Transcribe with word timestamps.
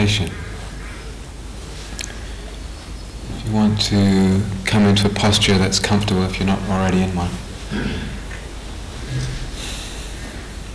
meditation. 0.00 0.30
If 3.36 3.46
you 3.46 3.52
want 3.52 3.80
to 3.82 4.42
come 4.64 4.84
into 4.84 5.06
a 5.06 5.10
posture 5.10 5.58
that's 5.58 5.78
comfortable 5.78 6.22
if 6.22 6.38
you're 6.38 6.46
not 6.46 6.60
already 6.70 7.02
in 7.02 7.14
one. 7.14 7.30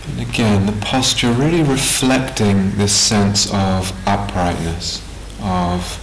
And 0.08 0.20
again, 0.20 0.66
the 0.66 0.72
posture 0.80 1.32
really 1.32 1.62
reflecting 1.62 2.76
this 2.76 2.94
sense 2.94 3.52
of 3.52 3.92
uprightness, 4.06 5.02
of 5.42 6.00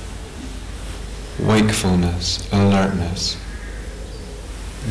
wakefulness, 1.39 2.51
alertness, 2.51 3.37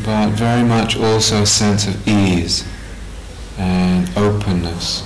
but 0.03 0.29
very 0.31 0.63
much 0.63 0.97
also 0.97 1.43
a 1.43 1.45
sense 1.45 1.85
of 1.87 2.07
ease 2.07 2.65
and 3.59 4.09
openness, 4.17 5.03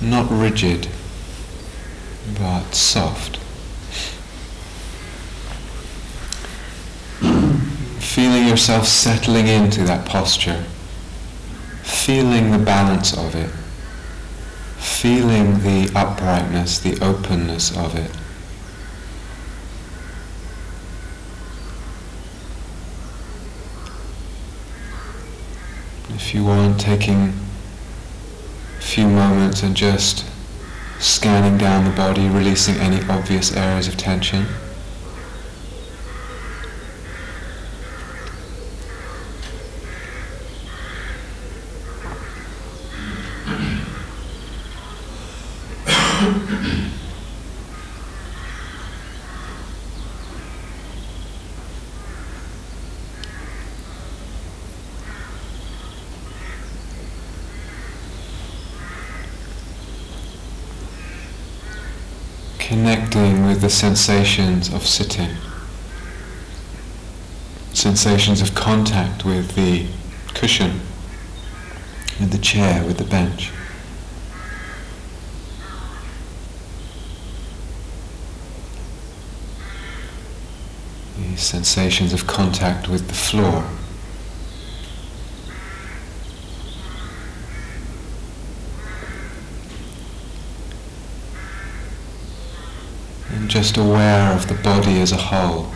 not 0.00 0.26
rigid, 0.30 0.88
but 2.38 2.74
soft. 2.74 3.36
Feeling 8.00 8.48
yourself 8.48 8.86
settling 8.86 9.46
into 9.46 9.84
that 9.84 10.06
posture 10.06 10.64
feeling 12.06 12.52
the 12.52 12.58
balance 12.58 13.16
of 13.16 13.34
it, 13.34 13.50
feeling 14.80 15.60
the 15.60 15.90
uprightness, 15.94 16.78
the 16.78 16.96
openness 17.04 17.76
of 17.76 17.96
it. 17.96 18.10
If 26.14 26.32
you 26.32 26.44
want, 26.44 26.80
taking 26.80 27.34
a 28.78 28.82
few 28.82 29.08
moments 29.08 29.64
and 29.64 29.76
just 29.76 30.24
scanning 30.98 31.58
down 31.58 31.84
the 31.84 31.90
body, 31.96 32.28
releasing 32.28 32.76
any 32.76 33.02
obvious 33.10 33.54
areas 33.56 33.88
of 33.88 33.96
tension. 33.96 34.46
Connecting 62.66 63.46
with 63.46 63.60
the 63.60 63.70
sensations 63.70 64.74
of 64.74 64.84
sitting, 64.84 65.30
sensations 67.72 68.42
of 68.42 68.56
contact 68.56 69.24
with 69.24 69.54
the 69.54 69.86
cushion, 70.34 70.80
with 72.18 72.32
the 72.32 72.38
chair, 72.38 72.84
with 72.84 72.98
the 72.98 73.04
bench. 73.04 73.52
These 81.18 81.42
sensations 81.42 82.12
of 82.12 82.26
contact 82.26 82.88
with 82.88 83.06
the 83.06 83.14
floor. 83.14 83.64
Just 93.56 93.78
aware 93.78 94.34
of 94.34 94.46
the 94.48 94.54
body 94.56 95.00
as 95.00 95.12
a 95.12 95.16
whole. 95.16 95.72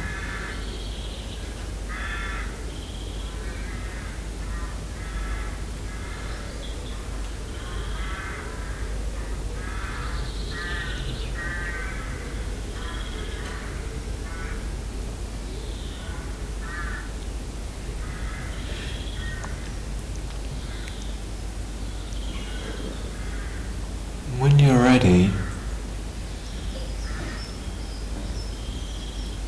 When 24.38 24.58
you're 24.58 24.82
ready, 24.82 25.30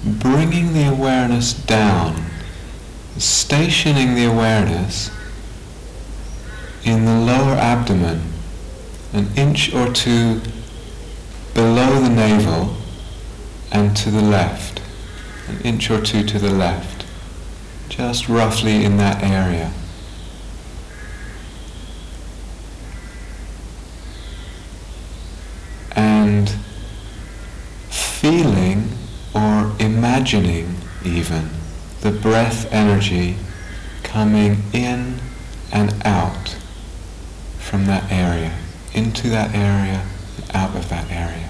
bringing 0.05 0.73
the 0.73 0.89
awareness 0.89 1.53
down, 1.53 2.25
stationing 3.19 4.15
the 4.15 4.25
awareness 4.25 5.11
in 6.85 7.05
the 7.05 7.15
lower 7.15 7.55
abdomen, 7.55 8.21
an 9.13 9.29
or 9.75 9.93
two 9.93 10.41
below 11.55 12.01
the 12.01 12.09
navel 12.09 12.77
and 13.71 13.97
to 13.97 14.11
the 14.11 14.23
left, 14.23 14.81
an 15.49 15.61
inch 15.63 15.91
or 15.91 16.01
two 16.01 16.23
to 16.25 16.39
the 16.39 16.51
left, 16.51 17.05
just 17.89 18.29
roughly 18.29 18.85
in 18.85 18.97
that 18.99 19.23
area. 19.23 19.73
And 25.95 26.51
feeling 27.91 28.89
or 29.35 29.73
imagining 29.79 30.77
even 31.05 31.51
the 32.03 32.11
breath 32.11 32.73
energy 32.73 33.37
coming 34.03 34.63
in 34.73 35.21
and 35.73 35.95
out 36.05 36.57
from 37.59 37.87
that 37.87 38.11
area, 38.13 38.53
into 38.95 39.29
that 39.31 39.55
area, 39.55 40.07
out 40.53 40.75
of 40.77 40.89
that 40.89 41.11
area. 41.11 41.49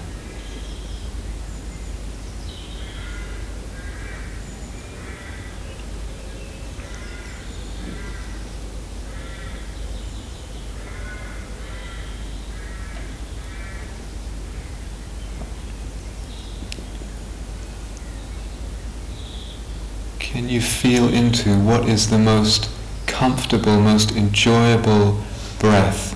Can 20.19 20.49
you 20.49 20.61
feel 20.61 21.09
into 21.09 21.49
what 21.59 21.87
is 21.87 22.09
the 22.09 22.17
most 22.17 22.69
comfortable, 23.05 23.79
most 23.79 24.13
enjoyable 24.13 25.21
breath 25.59 26.12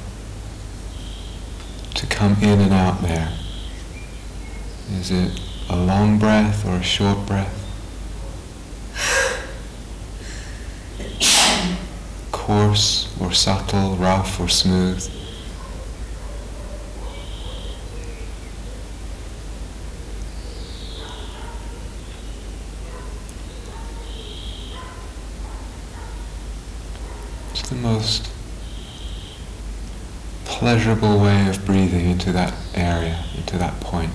to 1.97 2.05
come 2.05 2.33
in 2.43 2.59
and 2.59 2.71
out 2.71 3.01
there? 3.01 3.35
Is 4.91 5.09
it 5.09 5.41
a 5.67 5.75
long 5.75 6.19
breath 6.19 6.63
or 6.63 6.75
a 6.75 6.83
short 6.83 7.25
breath? 7.25 7.63
Coarse 12.31 13.11
or 13.19 13.33
subtle, 13.33 13.95
rough 13.95 14.39
or 14.39 14.47
smooth? 14.47 15.11
It's 27.53 27.69
the 27.69 27.75
most 27.75 28.36
pleasurable 30.57 31.19
way 31.19 31.47
of 31.47 31.63
breathing 31.67 32.09
into 32.09 32.31
that 32.31 32.51
area, 32.73 33.23
into 33.37 33.59
that 33.59 33.79
point. 33.79 34.09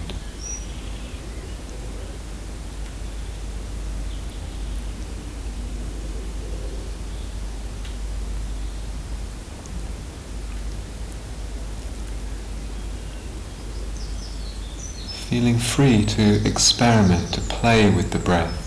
Feeling 15.30 15.58
free 15.58 16.04
to 16.04 16.44
experiment, 16.44 17.32
to 17.32 17.40
play 17.42 17.88
with 17.88 18.10
the 18.10 18.18
breath. 18.18 18.58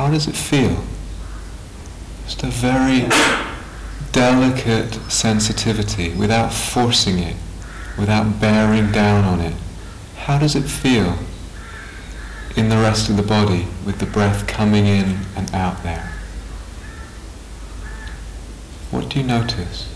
does 0.11 0.27
it 0.27 0.35
feel? 0.35 0.83
Just 2.25 2.43
a 2.43 2.47
very 2.47 3.07
delicate 4.11 4.93
sensitivity 5.11 6.13
without 6.13 6.53
forcing 6.53 7.19
it, 7.19 7.35
without 7.97 8.39
bearing 8.39 8.91
down 8.91 9.23
on 9.23 9.39
it, 9.39 9.55
how 10.17 10.37
does 10.37 10.55
it 10.55 10.63
feel 10.63 11.17
in 12.55 12.69
the 12.69 12.75
rest 12.75 13.09
of 13.09 13.17
the 13.17 13.23
body 13.23 13.67
with 13.85 13.99
the 13.99 14.05
breath 14.05 14.45
coming 14.47 14.85
in 14.85 15.17
and 15.35 15.53
out 15.53 15.81
there? 15.83 16.11
What 18.91 19.09
do 19.09 19.19
you 19.19 19.25
notice? 19.25 19.87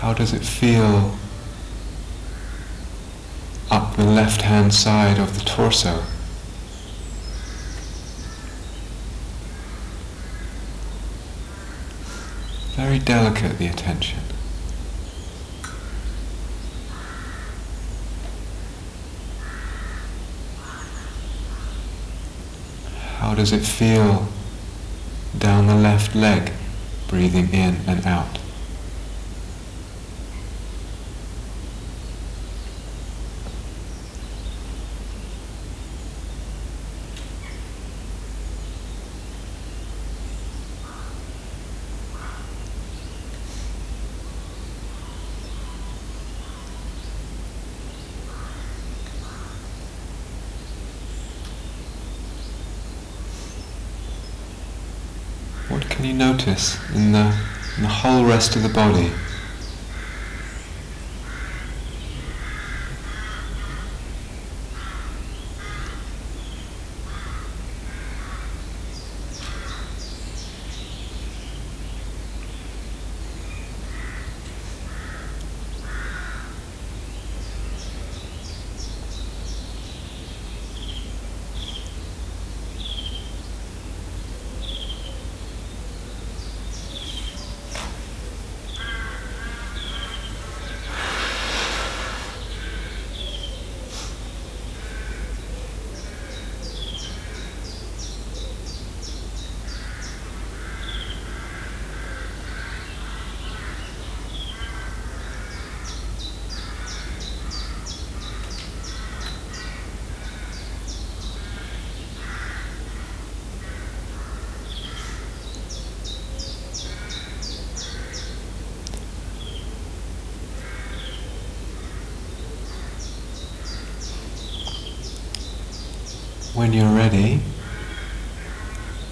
How 0.00 0.12
does 0.12 0.34
it 0.34 0.44
feel 0.44 1.16
up 3.70 3.96
the 3.96 4.04
left 4.04 4.42
hand 4.42 4.72
side 4.72 5.18
of 5.18 5.38
the 5.38 5.44
torso? 5.44 6.02
Very 12.74 12.98
delicate 12.98 13.58
the 13.58 13.66
attention. 13.66 14.20
How 23.18 23.34
does 23.34 23.52
it 23.52 23.62
feel 23.64 24.28
down 25.36 25.66
the 25.66 25.74
left 25.74 26.14
leg, 26.14 26.52
breathing 27.08 27.52
in 27.52 27.76
and 27.86 28.06
out? 28.06 28.38
What 55.68 55.90
can 55.90 55.95
you 56.06 56.12
notice 56.12 56.78
in 56.94 57.10
the, 57.10 57.34
in 57.76 57.82
the 57.82 57.88
whole 57.88 58.24
rest 58.24 58.54
of 58.54 58.62
the 58.62 58.68
body? 58.68 59.10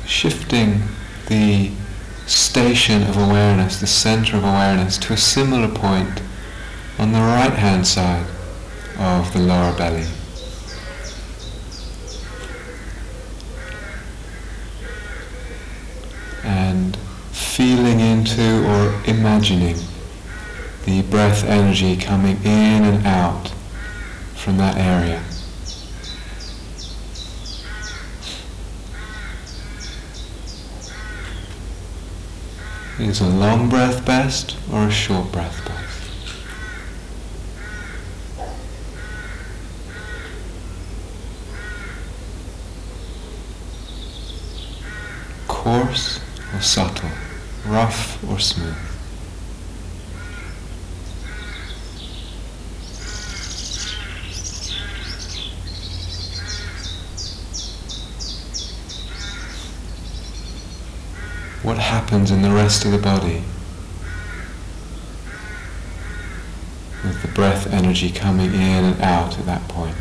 Shifting 0.07 0.83
the 1.29 1.71
station 2.27 3.03
of 3.03 3.17
awareness, 3.17 3.81
the 3.81 3.87
center 3.87 4.37
of 4.37 4.45
awareness, 4.45 4.99
to 4.99 5.13
a 5.13 5.17
similar 5.17 5.69
point 5.69 6.23
on 6.99 7.13
the 7.13 7.19
right 7.19 7.53
hand 7.53 7.87
side 7.87 8.27
of 8.99 9.33
the 9.33 9.39
lower 9.39 9.77
belly. 9.77 10.07
And 16.45 16.97
feeling 17.33 18.01
into 18.01 18.67
or 18.69 19.03
imagining 19.07 19.77
the 20.85 21.03
breath 21.03 21.45
energy 21.45 21.97
coming 21.97 22.37
in 22.45 22.85
and 22.85 23.07
out 23.07 23.49
from 24.35 24.59
that 24.59 24.77
area. 24.77 25.23
Is 32.97 33.21
a 33.21 33.27
long 33.27 33.69
breath 33.69 34.07
best 34.07 34.57
or 34.73 34.85
a 34.85 34.91
short 34.91 35.33
breath 35.33 35.67
best? 35.67 35.95
Coarse 45.49 46.21
or 46.55 46.61
subtle? 46.61 47.11
Rough 47.67 48.23
or 48.31 48.39
smooth? 48.39 48.94
What 61.65 61.79
happens 61.79 62.31
in 62.31 62.43
the 62.43 62.51
rest 62.51 62.85
of 62.85 62.93
the 62.93 62.99
body 62.99 63.43
with 67.03 67.23
the 67.23 67.29
breath 67.29 67.67
energy 67.73 68.11
coming 68.11 68.53
in 68.53 68.85
and 68.85 69.01
out 69.01 69.39
at 69.39 69.47
that 69.47 69.67
point. 69.67 69.97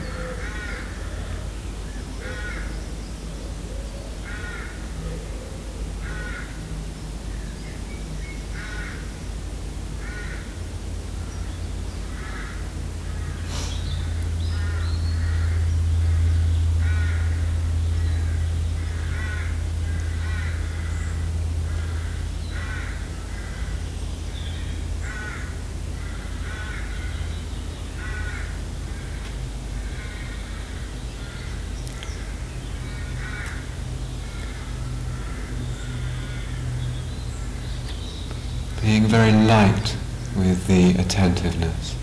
being 38.83 39.02
very 39.13 39.31
light 39.31 39.95
with 40.35 40.65
the 40.65 40.99
attentiveness, 40.99 41.95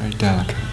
very 0.00 0.10
delicate. 0.14 0.65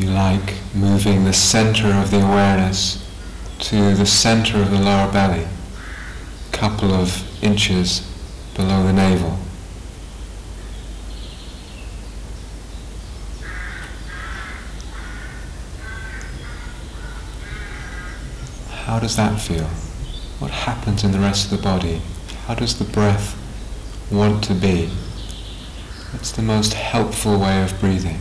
You 0.00 0.08
like, 0.08 0.54
moving 0.74 1.24
the 1.24 1.32
center 1.32 1.88
of 1.88 2.10
the 2.10 2.16
awareness 2.16 3.06
to 3.58 3.94
the 3.94 4.06
center 4.06 4.56
of 4.62 4.70
the 4.70 4.80
lower 4.80 5.12
belly, 5.12 5.46
a 6.48 6.52
couple 6.52 6.94
of 6.94 7.22
inches 7.44 8.00
below 8.54 8.82
the 8.84 8.94
navel. 8.94 9.38
How 18.70 18.98
does 18.98 19.16
that 19.16 19.38
feel? 19.38 19.68
What 20.38 20.50
happens 20.50 21.04
in 21.04 21.12
the 21.12 21.18
rest 21.18 21.52
of 21.52 21.58
the 21.58 21.62
body? 21.62 22.00
How 22.46 22.54
does 22.54 22.78
the 22.78 22.90
breath 22.90 23.36
want 24.10 24.42
to 24.44 24.54
be? 24.54 24.86
What's 26.12 26.32
the 26.32 26.42
most 26.42 26.72
helpful 26.72 27.38
way 27.38 27.62
of 27.62 27.78
breathing? 27.78 28.20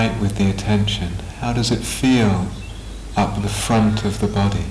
With 0.00 0.38
the 0.38 0.48
attention. 0.48 1.12
How 1.40 1.52
does 1.52 1.70
it 1.70 1.80
feel 1.80 2.48
up 3.18 3.42
the 3.42 3.50
front 3.50 4.02
of 4.02 4.18
the 4.18 4.28
body? 4.28 4.64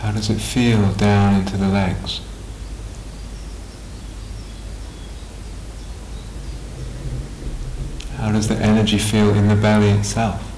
How 0.00 0.12
does 0.12 0.28
it 0.28 0.40
feel 0.40 0.92
down 0.92 1.40
into 1.40 1.56
the 1.56 1.68
legs? 1.68 2.20
How 8.18 8.30
does 8.30 8.48
the 8.48 8.56
energy 8.56 8.98
feel 8.98 9.30
in 9.34 9.48
the 9.48 9.56
belly 9.56 9.88
itself? 9.88 10.50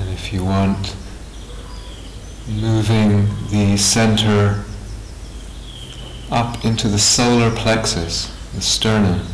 And 0.00 0.17
if 0.28 0.34
you 0.34 0.44
want, 0.44 0.94
moving 2.46 3.26
the 3.48 3.78
center 3.78 4.62
up 6.30 6.62
into 6.66 6.86
the 6.86 6.98
solar 6.98 7.50
plexus, 7.50 8.30
the 8.52 8.60
sternum, 8.60 9.26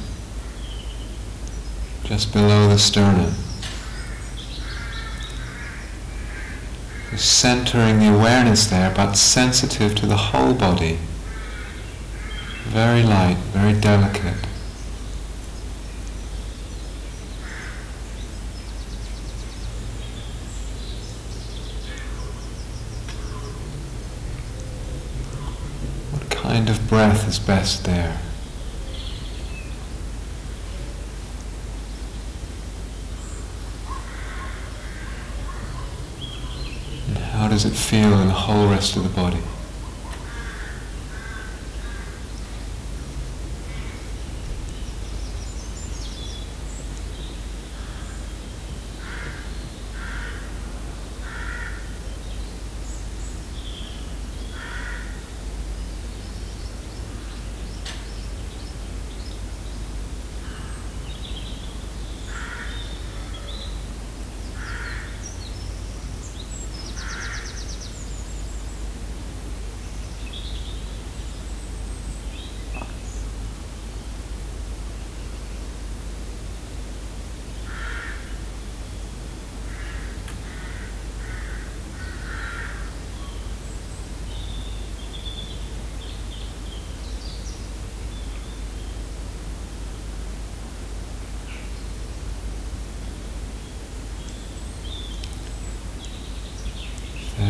just 2.04 2.32
below 2.32 2.68
the 2.68 2.78
sternum. 2.78 3.34
Centering 7.16 7.98
the 7.98 8.14
awareness 8.14 8.68
there, 8.68 8.94
but 8.94 9.14
sensitive 9.14 9.96
to 9.96 10.06
the 10.06 10.16
whole 10.16 10.54
body. 10.54 11.00
Very 12.66 13.02
light, 13.02 13.38
very 13.52 13.72
delicate. 13.72 14.46
What 26.10 26.30
kind 26.30 26.68
of 26.68 26.83
breath 26.94 27.26
is 27.26 27.40
best 27.40 27.82
there? 27.82 28.16
And 37.08 37.18
how 37.18 37.48
does 37.48 37.64
it 37.64 37.72
feel 37.72 38.16
in 38.20 38.28
the 38.28 38.32
whole 38.32 38.68
rest 38.68 38.94
of 38.94 39.02
the 39.02 39.08
body? 39.08 39.42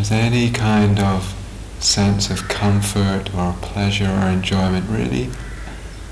Has 0.04 0.12
any 0.12 0.50
kind 0.50 0.98
of 0.98 1.34
sense 1.78 2.28
of 2.28 2.46
comfort 2.46 3.34
or 3.34 3.54
pleasure 3.62 4.04
or 4.04 4.26
enjoyment, 4.26 4.84
really 4.90 5.30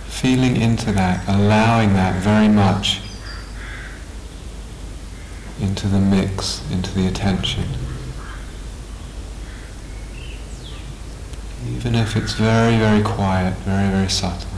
feeling 0.07 0.57
into 0.57 0.91
that, 0.93 1.23
allowing 1.29 1.93
that 1.93 2.23
very 2.23 2.49
much 2.49 3.03
into 5.61 5.87
the 5.89 5.99
mix, 5.99 6.63
into 6.71 6.91
the 6.95 7.07
attention. 7.07 7.65
Even 11.69 11.95
if 11.95 12.17
it's 12.17 12.33
very, 12.33 12.79
very 12.79 13.03
quiet, 13.03 13.53
very, 13.59 13.91
very 13.91 14.09
subtle. 14.09 14.52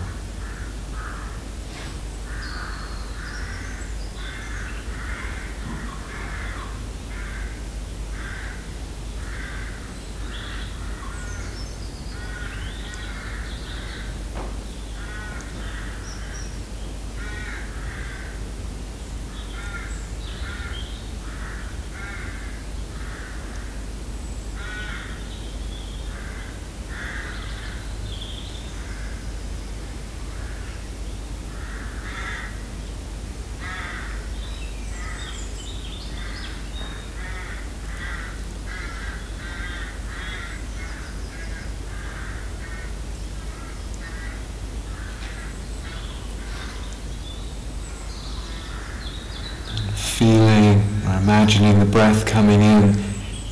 Feeling 50.24 50.80
or 51.06 51.18
imagining 51.18 51.78
the 51.78 51.84
breath 51.84 52.24
coming 52.24 52.62
in 52.62 52.96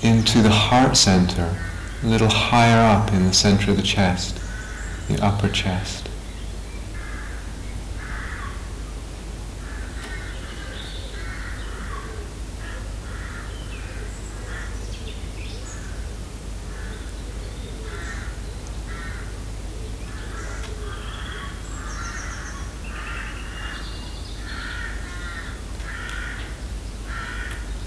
into 0.00 0.40
the 0.40 0.48
heart 0.48 0.96
center, 0.96 1.54
a 2.02 2.06
little 2.06 2.30
higher 2.30 2.80
up 2.80 3.12
in 3.12 3.26
the 3.26 3.35
center 3.35 3.72
of 3.72 3.76
the 3.76 3.82
chest, 3.82 4.40
the 5.06 5.22
upper 5.22 5.50
chest. 5.50 6.08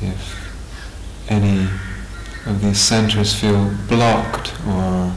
if 0.01 1.29
any 1.29 1.67
of 2.45 2.61
these 2.61 2.74
centers 2.85 3.33
feel 3.33 3.73
blocked 3.87 4.53
or 4.67 5.11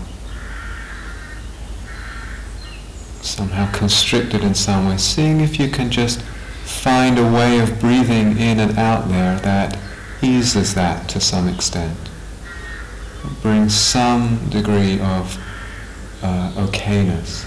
somehow 3.20 3.70
constricted 3.72 4.42
in 4.42 4.54
some 4.54 4.88
way, 4.88 4.96
seeing 4.96 5.42
if 5.42 5.58
you 5.60 5.68
can 5.68 5.90
just 5.90 6.22
find 6.64 7.18
a 7.18 7.30
way 7.30 7.58
of 7.58 7.78
breathing 7.78 8.38
in 8.38 8.58
and 8.58 8.78
out 8.78 9.08
there 9.08 9.38
that 9.40 9.78
eases 10.22 10.74
that 10.74 11.08
to 11.10 11.20
some 11.20 11.46
extent. 11.46 11.98
brings 13.42 13.74
some 13.74 14.48
degree 14.48 14.98
of 15.00 15.38
uh, 16.22 16.50
okayness. 16.56 17.44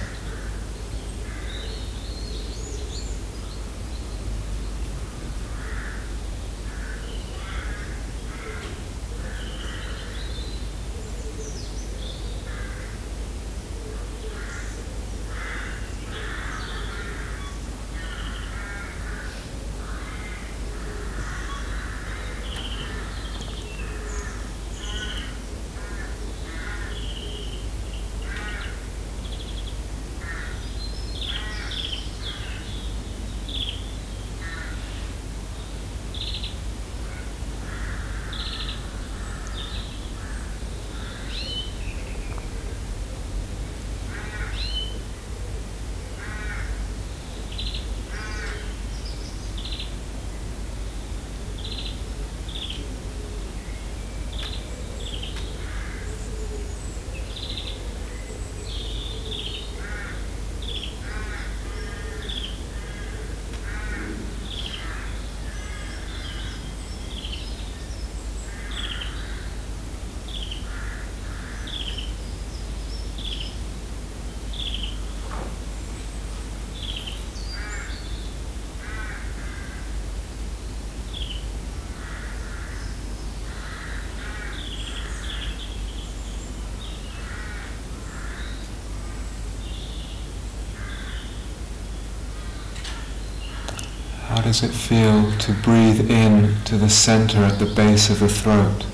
How 94.31 94.39
does 94.51 94.63
it 94.63 94.73
feel 94.73 95.31
to 95.37 95.53
breathe 95.63 96.11
in 96.11 96.53
to 96.65 96.75
the 96.75 96.89
center 96.89 97.37
at 97.37 97.57
the 97.57 97.65
base 97.67 98.09
of 98.09 98.19
the 98.19 98.27
throat 98.27 98.85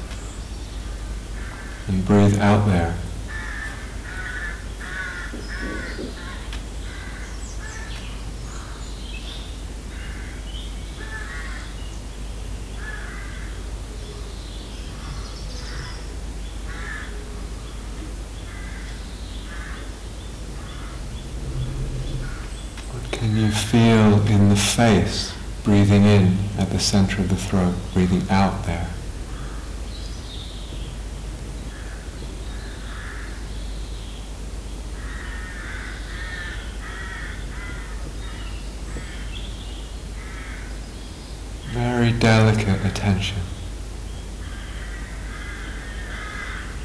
and 1.88 2.06
breathe 2.06 2.38
out 2.38 2.67
there? 2.67 2.96
What 22.91 23.12
can 23.12 23.36
you 23.36 23.50
feel 23.50 24.22
in 24.28 24.50
the 24.50 24.56
face, 24.56 25.34
breathing 25.63 26.06
in 26.06 26.38
center 27.18 27.24
of 27.24 27.30
the 27.30 27.36
throat, 27.36 27.76
breathing 27.94 28.24
out 28.30 28.66
there? 28.66 28.88
Very 41.72 42.12
delicate 42.12 42.86
attention. 42.86 43.38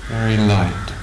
Very 0.09 0.37
light. 0.37 1.02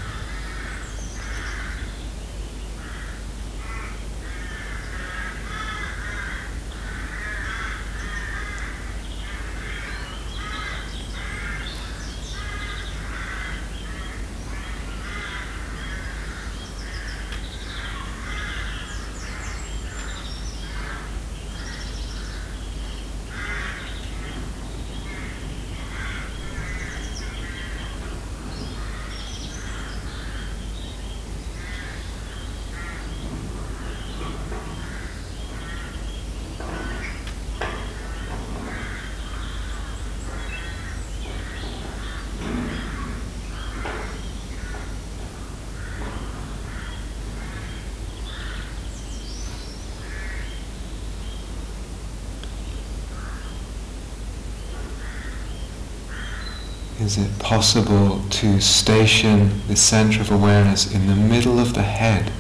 Is 57.09 57.17
it 57.17 57.39
possible 57.39 58.21
to 58.29 58.61
station 58.61 59.49
the 59.67 59.75
center 59.75 60.21
of 60.21 60.29
awareness 60.29 60.93
in 60.93 61.07
the 61.07 61.15
middle 61.15 61.57
of 61.57 61.73
the 61.73 61.81
head, 61.81 62.31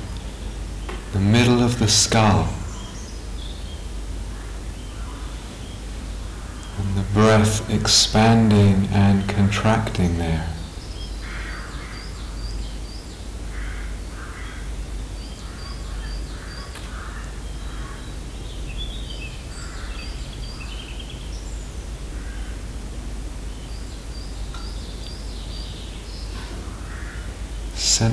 the 1.11 1.19
middle 1.19 1.63
of 1.63 1.79
the 1.79 1.87
skull, 1.87 2.47
and 6.77 6.95
the 6.95 7.13
breath 7.15 7.67
expanding 7.71 8.87
and 8.91 9.27
contracting 9.27 10.19
there. 10.19 10.47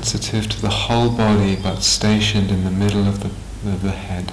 Sensitive 0.06 0.48
to 0.48 0.62
the 0.62 0.70
whole 0.70 1.10
body 1.10 1.56
but 1.56 1.82
stationed 1.82 2.48
in 2.48 2.62
the 2.62 2.70
middle 2.70 3.08
of 3.08 3.18
the, 3.20 3.26
of 3.68 3.82
the 3.82 3.90
head. 3.90 4.32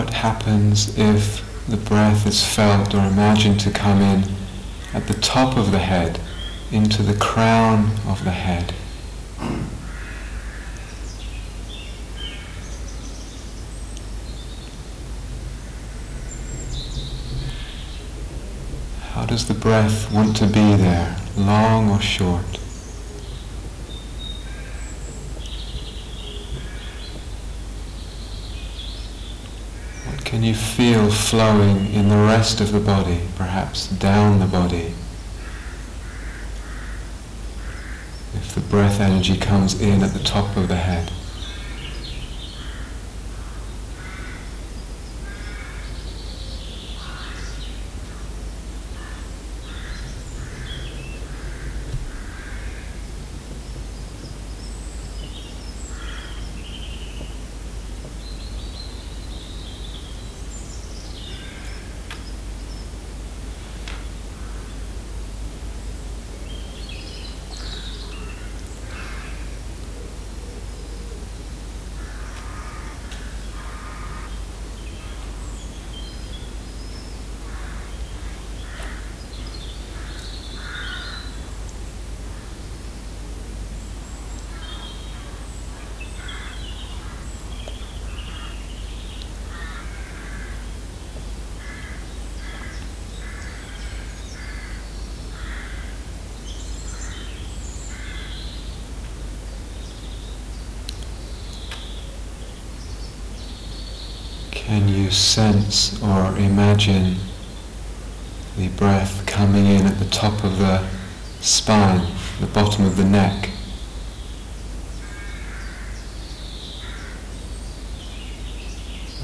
What 0.00 0.14
happens 0.14 0.98
if 0.98 1.44
the 1.68 1.76
breath 1.76 2.26
is 2.26 2.42
felt 2.42 2.94
or 2.94 3.06
imagined 3.06 3.60
to 3.60 3.70
come 3.70 4.00
in 4.00 4.24
at 4.94 5.06
the 5.06 5.12
top 5.20 5.58
of 5.58 5.72
the 5.72 5.78
head, 5.78 6.18
into 6.72 7.02
the 7.02 7.12
crown 7.18 7.84
of 8.08 8.24
the 8.24 8.30
head. 8.30 8.72
How 19.12 19.26
does 19.26 19.46
the 19.48 19.52
breath 19.52 20.10
want 20.10 20.34
to 20.38 20.46
be 20.46 20.76
there, 20.76 21.14
long 21.36 21.90
or 21.90 22.00
short? 22.00 22.59
Can 30.30 30.44
you 30.44 30.54
feel 30.54 31.10
flowing 31.10 31.92
in 31.92 32.08
the 32.08 32.14
rest 32.14 32.60
of 32.60 32.70
the 32.70 32.78
body, 32.78 33.20
perhaps 33.34 33.88
down 33.88 34.38
the 34.38 34.46
body? 34.46 34.94
If 38.34 38.54
the 38.54 38.60
breath 38.60 39.00
energy 39.00 39.36
comes 39.36 39.82
in 39.82 40.04
at 40.04 40.12
the 40.12 40.20
top 40.20 40.56
of 40.56 40.68
the 40.68 40.76
head. 40.76 41.10
Can 104.52 104.86
you 104.86 105.10
sense 105.30 106.02
or 106.02 106.36
imagine 106.36 107.14
the 108.56 108.66
breath 108.70 109.24
coming 109.26 109.64
in 109.66 109.86
at 109.86 109.98
the 110.00 110.04
top 110.06 110.42
of 110.42 110.58
the 110.58 110.84
spine, 111.40 112.04
the 112.40 112.48
bottom 112.48 112.84
of 112.84 112.96
the 112.96 113.04
neck? 113.04 113.50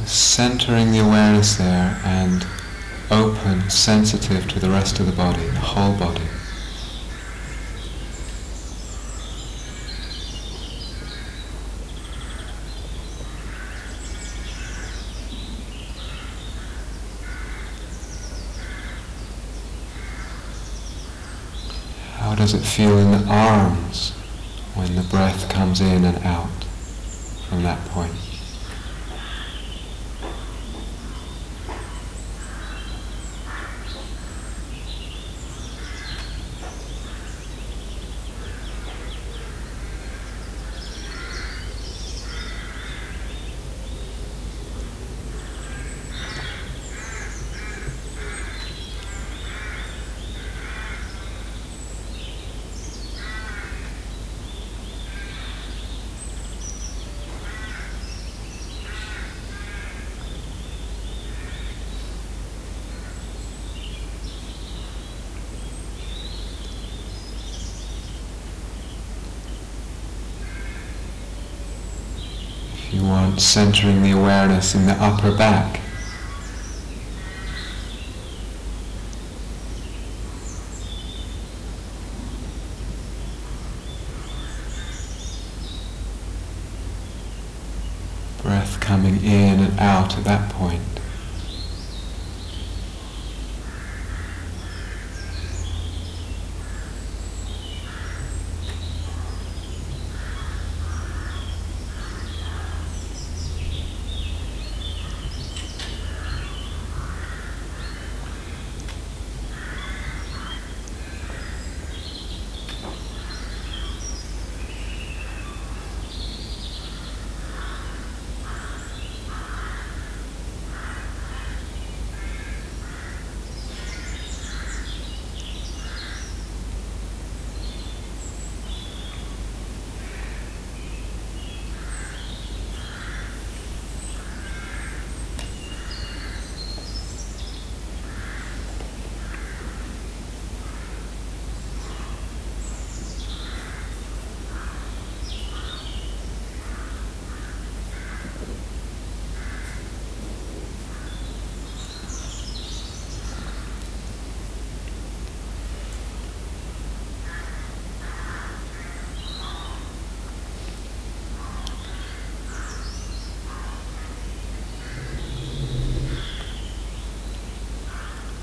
Centering 0.04 0.92
the 0.92 1.00
awareness 1.00 1.56
there 1.56 2.00
and 2.04 2.46
open, 3.10 3.68
sensitive 3.68 4.48
to 4.48 4.60
the 4.60 4.70
rest 4.70 5.00
of 5.00 5.06
the 5.06 5.12
body, 5.12 5.44
the 5.44 5.58
whole 5.58 5.96
body. 5.98 6.22
Does 22.76 22.84
it 22.84 22.88
feel 22.88 22.98
in 22.98 23.10
the 23.10 23.24
arms 23.28 24.12
when 24.74 24.96
the 24.96 25.02
breath 25.02 25.48
comes 25.48 25.80
in 25.80 26.04
and 26.04 26.18
out 26.24 26.64
from 27.48 27.62
that 27.62 27.78
point? 27.88 28.35
Centering 73.38 74.02
the 74.02 74.12
awareness 74.12 74.74
in 74.74 74.86
the 74.86 74.92
upper 74.94 75.30
back. 75.36 75.80
Breath 88.42 88.80
coming 88.80 89.22
in 89.22 89.60
and 89.60 89.78
out 89.80 90.16
at 90.16 90.24
that 90.24 90.50
point. 90.52 90.80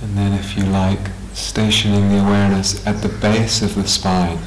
And 0.03 0.17
then 0.17 0.34
if 0.54 0.60
you 0.60 0.66
like, 0.66 1.00
stationing 1.34 2.10
the 2.10 2.20
awareness 2.20 2.86
at 2.86 3.02
the 3.02 3.10
base 3.10 3.63
of 3.63 3.74
the 3.74 3.88
spine, 3.88 4.38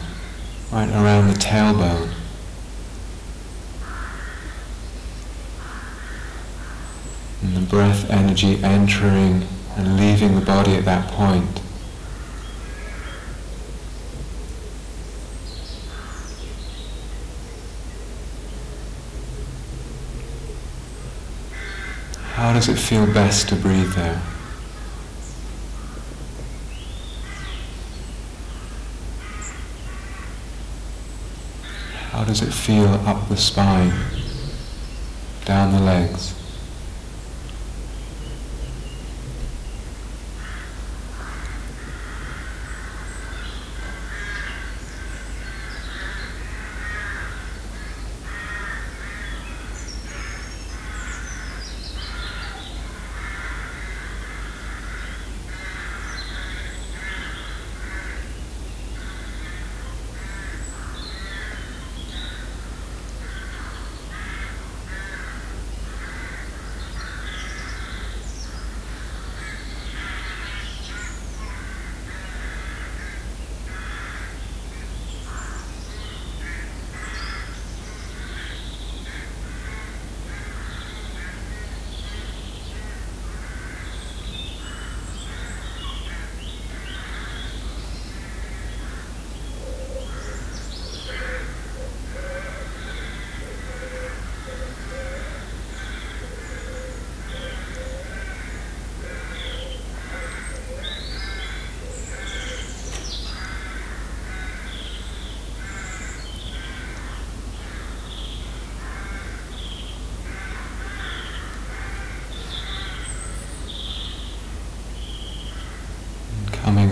right 0.71 0.89
around 0.91 1.27
the 1.27 1.35
tailbone. 1.35 2.13
And 7.43 7.57
the 7.57 7.61
breath 7.69 8.09
energy 8.09 8.63
entering 8.63 9.49
and 9.77 9.97
leaving 9.97 10.37
the 10.37 10.47
body 10.47 10.77
at 10.77 10.85
that 10.85 11.11
point. 11.11 11.61
How 22.35 22.53
does 22.53 22.69
it 22.69 22.79
feel 22.79 23.13
best 23.13 23.49
to 23.49 23.57
breathe 23.57 23.93
there? 23.95 24.23
How 32.17 32.25
does 32.25 32.41
it 32.41 32.51
feel 32.51 32.89
up 33.07 33.29
the 33.29 33.37
spine, 33.37 33.93
down 35.45 35.75
the 35.75 35.81
legs? 35.81 36.36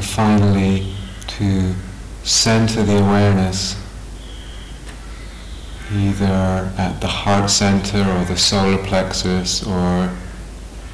Finally 0.05 0.95
to 1.27 1.75
center 2.23 2.83
the 2.83 2.99
awareness 2.99 3.77
either 5.93 6.73
at 6.79 7.01
the 7.01 7.07
heart 7.07 7.51
center 7.51 7.99
or 7.99 8.25
the 8.25 8.37
solar 8.37 8.83
plexus 8.85 9.67
or 9.67 10.11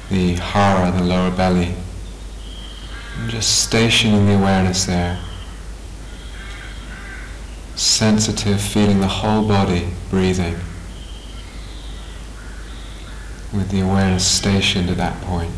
the 0.09 0.33
hara, 0.33 0.91
the 0.91 1.03
lower 1.03 1.31
belly. 1.31 1.73
And 3.17 3.29
just 3.29 3.63
stationing 3.63 4.25
the 4.25 4.35
awareness 4.35 4.85
there. 4.85 5.19
Sensitive, 7.75 8.61
feeling 8.61 8.99
the 8.99 9.07
whole 9.07 9.47
body 9.47 9.89
breathing 10.09 10.55
with 13.53 13.69
the 13.69 13.81
awareness 13.81 14.25
stationed 14.25 14.89
at 14.89 14.97
that 14.97 15.19
point. 15.21 15.51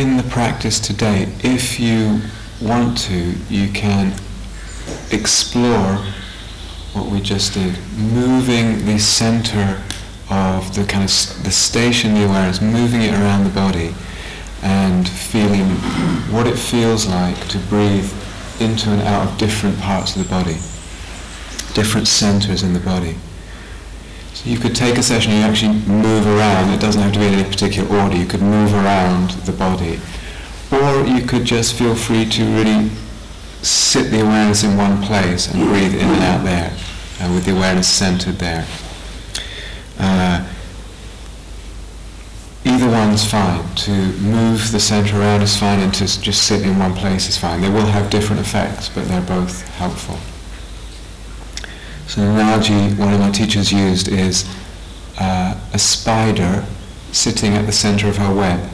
In 0.00 0.16
the 0.16 0.22
practice 0.24 0.80
today, 0.80 1.30
if 1.44 1.78
you 1.78 2.22
want 2.62 2.96
to, 2.96 3.34
you 3.50 3.70
can 3.70 4.14
explore 5.12 5.96
what 6.94 7.06
we 7.12 7.20
just 7.20 7.52
did, 7.52 7.78
moving 7.98 8.86
the 8.86 8.98
center 8.98 9.82
of 10.30 10.74
the 10.74 10.84
kind 10.86 11.04
of 11.04 11.44
the 11.44 11.50
station 11.50 12.14
the 12.14 12.24
awareness, 12.24 12.62
moving 12.62 13.02
it 13.02 13.12
around 13.12 13.44
the 13.44 13.50
body 13.50 13.94
and 14.62 15.06
feeling 15.06 15.68
what 16.32 16.46
it 16.46 16.58
feels 16.58 17.06
like 17.06 17.36
to 17.48 17.58
breathe 17.68 18.10
into 18.58 18.88
and 18.88 19.02
out 19.02 19.28
of 19.28 19.38
different 19.38 19.78
parts 19.80 20.16
of 20.16 20.22
the 20.22 20.30
body, 20.30 20.56
different 21.74 22.08
centers 22.08 22.62
in 22.62 22.72
the 22.72 22.80
body. 22.80 23.16
So 24.40 24.48
you 24.48 24.56
could 24.56 24.74
take 24.74 24.96
a 24.96 25.02
session, 25.02 25.32
you 25.32 25.40
actually 25.40 25.74
move 25.86 26.26
around, 26.26 26.70
it 26.70 26.80
doesn't 26.80 27.02
have 27.02 27.12
to 27.12 27.18
be 27.18 27.26
in 27.26 27.34
any 27.34 27.46
particular 27.46 27.86
order, 28.00 28.16
you 28.16 28.24
could 28.24 28.40
move 28.40 28.72
around 28.72 29.32
the 29.44 29.52
body. 29.52 30.00
Or 30.72 31.04
you 31.04 31.26
could 31.26 31.44
just 31.44 31.74
feel 31.74 31.94
free 31.94 32.24
to 32.24 32.44
really 32.44 32.88
sit 33.60 34.10
the 34.10 34.22
awareness 34.22 34.64
in 34.64 34.78
one 34.78 35.02
place 35.02 35.52
and 35.52 35.62
breathe 35.68 35.92
in 35.92 36.08
and 36.08 36.22
out 36.22 36.42
there, 36.42 36.74
uh, 37.20 37.30
with 37.34 37.44
the 37.44 37.54
awareness 37.54 37.86
centered 37.86 38.38
there. 38.38 38.66
Uh, 39.98 40.48
either 42.64 42.88
one's 42.88 43.30
fine. 43.30 43.62
To 43.74 43.90
move 43.90 44.72
the 44.72 44.80
center 44.80 45.20
around 45.20 45.42
is 45.42 45.54
fine, 45.54 45.80
and 45.80 45.92
to 45.92 46.06
just 46.06 46.46
sit 46.46 46.62
in 46.62 46.78
one 46.78 46.94
place 46.94 47.28
is 47.28 47.36
fine. 47.36 47.60
They 47.60 47.68
will 47.68 47.84
have 47.84 48.08
different 48.08 48.40
effects, 48.40 48.88
but 48.88 49.06
they're 49.06 49.20
both 49.20 49.68
helpful. 49.76 50.18
So 52.10 52.22
an 52.22 52.30
analogy 52.30 52.92
one 52.96 53.14
of 53.14 53.20
my 53.20 53.30
teachers 53.30 53.70
used 53.70 54.08
is 54.08 54.44
uh, 55.20 55.56
a 55.72 55.78
spider 55.78 56.66
sitting 57.12 57.52
at 57.52 57.66
the 57.66 57.72
center 57.72 58.08
of 58.08 58.16
her 58.16 58.34
web. 58.34 58.68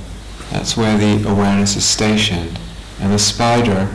That's 0.51 0.75
where 0.75 0.96
the 0.96 1.29
awareness 1.29 1.77
is 1.77 1.85
stationed. 1.85 2.59
And 2.99 3.12
the 3.12 3.18
spider 3.18 3.94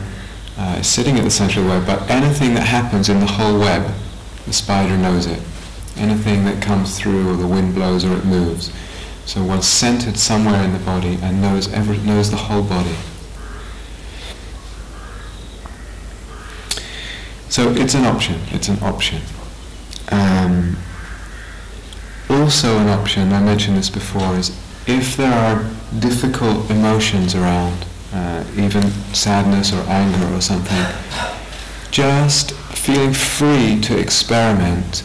uh, 0.56 0.76
is 0.78 0.86
sitting 0.86 1.18
at 1.18 1.24
the 1.24 1.30
center 1.30 1.58
of 1.58 1.66
the 1.66 1.70
web, 1.72 1.86
but 1.86 2.08
anything 2.08 2.54
that 2.54 2.68
happens 2.68 3.08
in 3.08 3.18
the 3.18 3.26
whole 3.26 3.58
web, 3.58 3.92
the 4.46 4.52
spider 4.52 4.96
knows 4.96 5.26
it. 5.26 5.42
Anything 5.96 6.44
that 6.44 6.62
comes 6.62 6.96
through, 6.96 7.28
or 7.28 7.34
the 7.34 7.48
wind 7.48 7.74
blows, 7.74 8.04
or 8.04 8.16
it 8.16 8.24
moves. 8.24 8.72
So 9.26 9.42
one's 9.42 9.66
centered 9.66 10.18
somewhere 10.18 10.62
in 10.62 10.72
the 10.72 10.78
body 10.78 11.18
and 11.20 11.42
knows, 11.42 11.66
every, 11.72 11.98
knows 11.98 12.30
the 12.30 12.36
whole 12.36 12.62
body. 12.62 12.94
So 17.52 17.70
it's 17.72 17.92
an 17.92 18.06
option. 18.06 18.40
It's 18.50 18.68
an 18.68 18.82
option. 18.82 19.20
Um, 20.10 20.74
also 22.30 22.78
an 22.78 22.88
option, 22.88 23.30
I 23.30 23.42
mentioned 23.42 23.76
this 23.76 23.90
before, 23.90 24.36
is 24.36 24.58
if 24.86 25.18
there 25.18 25.34
are 25.34 25.62
difficult 25.98 26.70
emotions 26.70 27.34
around, 27.34 27.84
uh, 28.14 28.42
even 28.56 28.90
sadness 29.12 29.70
or 29.70 29.82
anger 29.82 30.34
or 30.34 30.40
something, 30.40 30.82
just 31.90 32.52
feeling 32.52 33.12
free 33.12 33.78
to 33.82 33.98
experiment. 33.98 35.04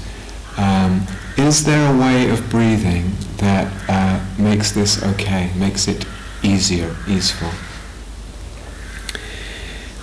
Um, 0.56 1.06
is 1.38 1.66
there 1.66 1.94
a 1.94 2.00
way 2.00 2.30
of 2.30 2.50
breathing 2.50 3.12
that 3.40 3.68
uh, 3.90 4.26
makes 4.42 4.72
this 4.72 5.04
okay, 5.04 5.52
makes 5.58 5.90
it 5.90 6.06
easier, 6.44 6.96
easeful? 7.10 7.52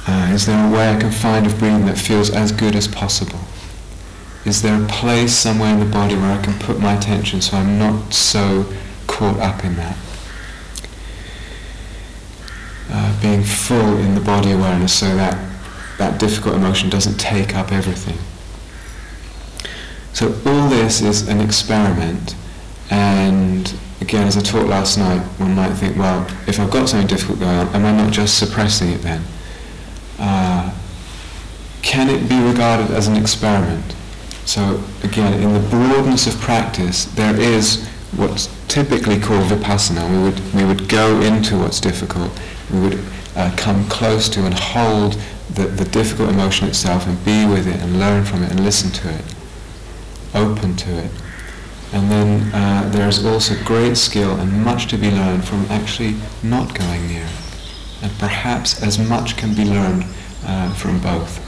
Uh, 0.07 0.31
is 0.33 0.47
there 0.47 0.69
a 0.69 0.71
way 0.71 0.91
I 0.91 1.01
can 1.01 1.11
find 1.11 1.47
of 1.47 1.59
breathing 1.59 1.87
that 1.87 1.97
feels 1.99 2.31
as 2.31 2.53
good 2.53 2.77
as 2.77 2.87
possible? 2.87 3.41
Is 4.45 4.61
there 4.61 4.81
a 4.81 4.87
place 4.87 5.35
somewhere 5.35 5.73
in 5.73 5.81
the 5.81 5.87
body 5.87 6.15
where 6.15 6.39
I 6.39 6.43
can 6.43 6.59
put 6.59 6.79
my 6.79 6.95
attention 6.95 7.41
so 7.41 7.57
I'm 7.57 7.79
not 7.79 8.13
so 8.13 8.71
caught 9.07 9.39
up 9.39 9.65
in 9.65 9.77
that? 9.77 9.97
Uh, 12.91 13.23
being 13.23 13.43
full 13.43 13.97
in 13.97 14.15
the 14.15 14.21
body 14.21 14.51
awareness 14.51 14.99
so 14.99 15.17
that 15.17 15.39
that 15.97 16.21
difficult 16.21 16.57
emotion 16.57 16.91
doesn't 16.91 17.19
take 17.19 17.55
up 17.55 17.73
everything. 17.73 18.19
So 20.13 20.29
all 20.45 20.69
this 20.69 21.01
is 21.01 21.27
an 21.29 21.41
experiment 21.41 22.37
and 22.91 23.75
again 24.03 24.27
as 24.27 24.37
I 24.37 24.43
talked 24.43 24.69
last 24.69 24.99
night 24.99 25.21
one 25.41 25.55
might 25.55 25.73
think 25.73 25.97
well 25.97 26.27
if 26.47 26.61
I've 26.61 26.71
got 26.71 26.89
something 26.89 27.09
difficult 27.09 27.41
going 27.41 27.57
on 27.57 27.69
am 27.69 27.87
I 27.87 27.93
not 27.97 28.13
just 28.13 28.39
suppressing 28.39 28.91
it 28.91 28.99
then? 28.99 29.23
Uh, 30.19 30.73
can 31.83 32.09
it 32.09 32.29
be 32.29 32.41
regarded 32.41 32.91
as 32.91 33.09
an 33.09 33.17
experiment? 33.17 33.95
So 34.47 34.83
again, 35.03 35.41
in 35.43 35.53
the 35.53 35.69
broadness 35.69 36.27
of 36.27 36.39
practice, 36.41 37.05
there 37.15 37.39
is 37.39 37.87
what's 38.17 38.47
typically 38.69 39.19
called 39.21 39.45
vipassana. 39.45 40.09
We 40.11 40.23
would, 40.23 40.55
we 40.55 40.65
would 40.65 40.89
go 40.89 41.21
into 41.21 41.59
what's 41.59 41.81
difficult. 41.81 42.31
We 42.73 42.81
would 42.81 43.05
uh, 43.37 43.55
come 43.57 43.89
close 43.89 44.29
to 44.31 44.45
and 44.45 44.55
hold 44.55 45.21
the, 45.55 45.67
the 45.67 45.85
difficult 45.85 46.31
emotion 46.31 46.69
itself 46.69 47.07
and 47.07 47.23
be 47.25 47.47
with 47.47 47.67
it 47.67 47.81
and 47.81 47.99
learn 47.99 48.25
from 48.25 48.43
it 48.43 48.51
and 48.51 48.65
listen 48.65 48.91
to 48.91 49.11
it, 49.11 49.35
open 50.35 50.77
to 50.77 50.91
it. 50.99 51.11
And 51.93 52.11
then 52.11 52.55
uh, 52.55 52.89
there's 52.93 53.25
also 53.25 53.55
great 53.65 53.97
skill 53.97 54.37
and 54.37 54.65
much 54.65 54.89
to 54.89 54.97
be 54.97 55.11
learned 55.11 55.45
from 55.45 55.65
actually 55.67 56.17
not 56.43 56.77
going 56.77 57.07
near 57.07 57.25
it 57.25 57.44
and 58.05 58.13
perhaps 58.19 58.83
as 58.83 58.99
much 58.99 59.37
can 59.39 59.55
be 59.55 59.65
learned 59.65 60.05
uh, 60.45 60.73
from 60.75 61.01
both. 61.01 61.41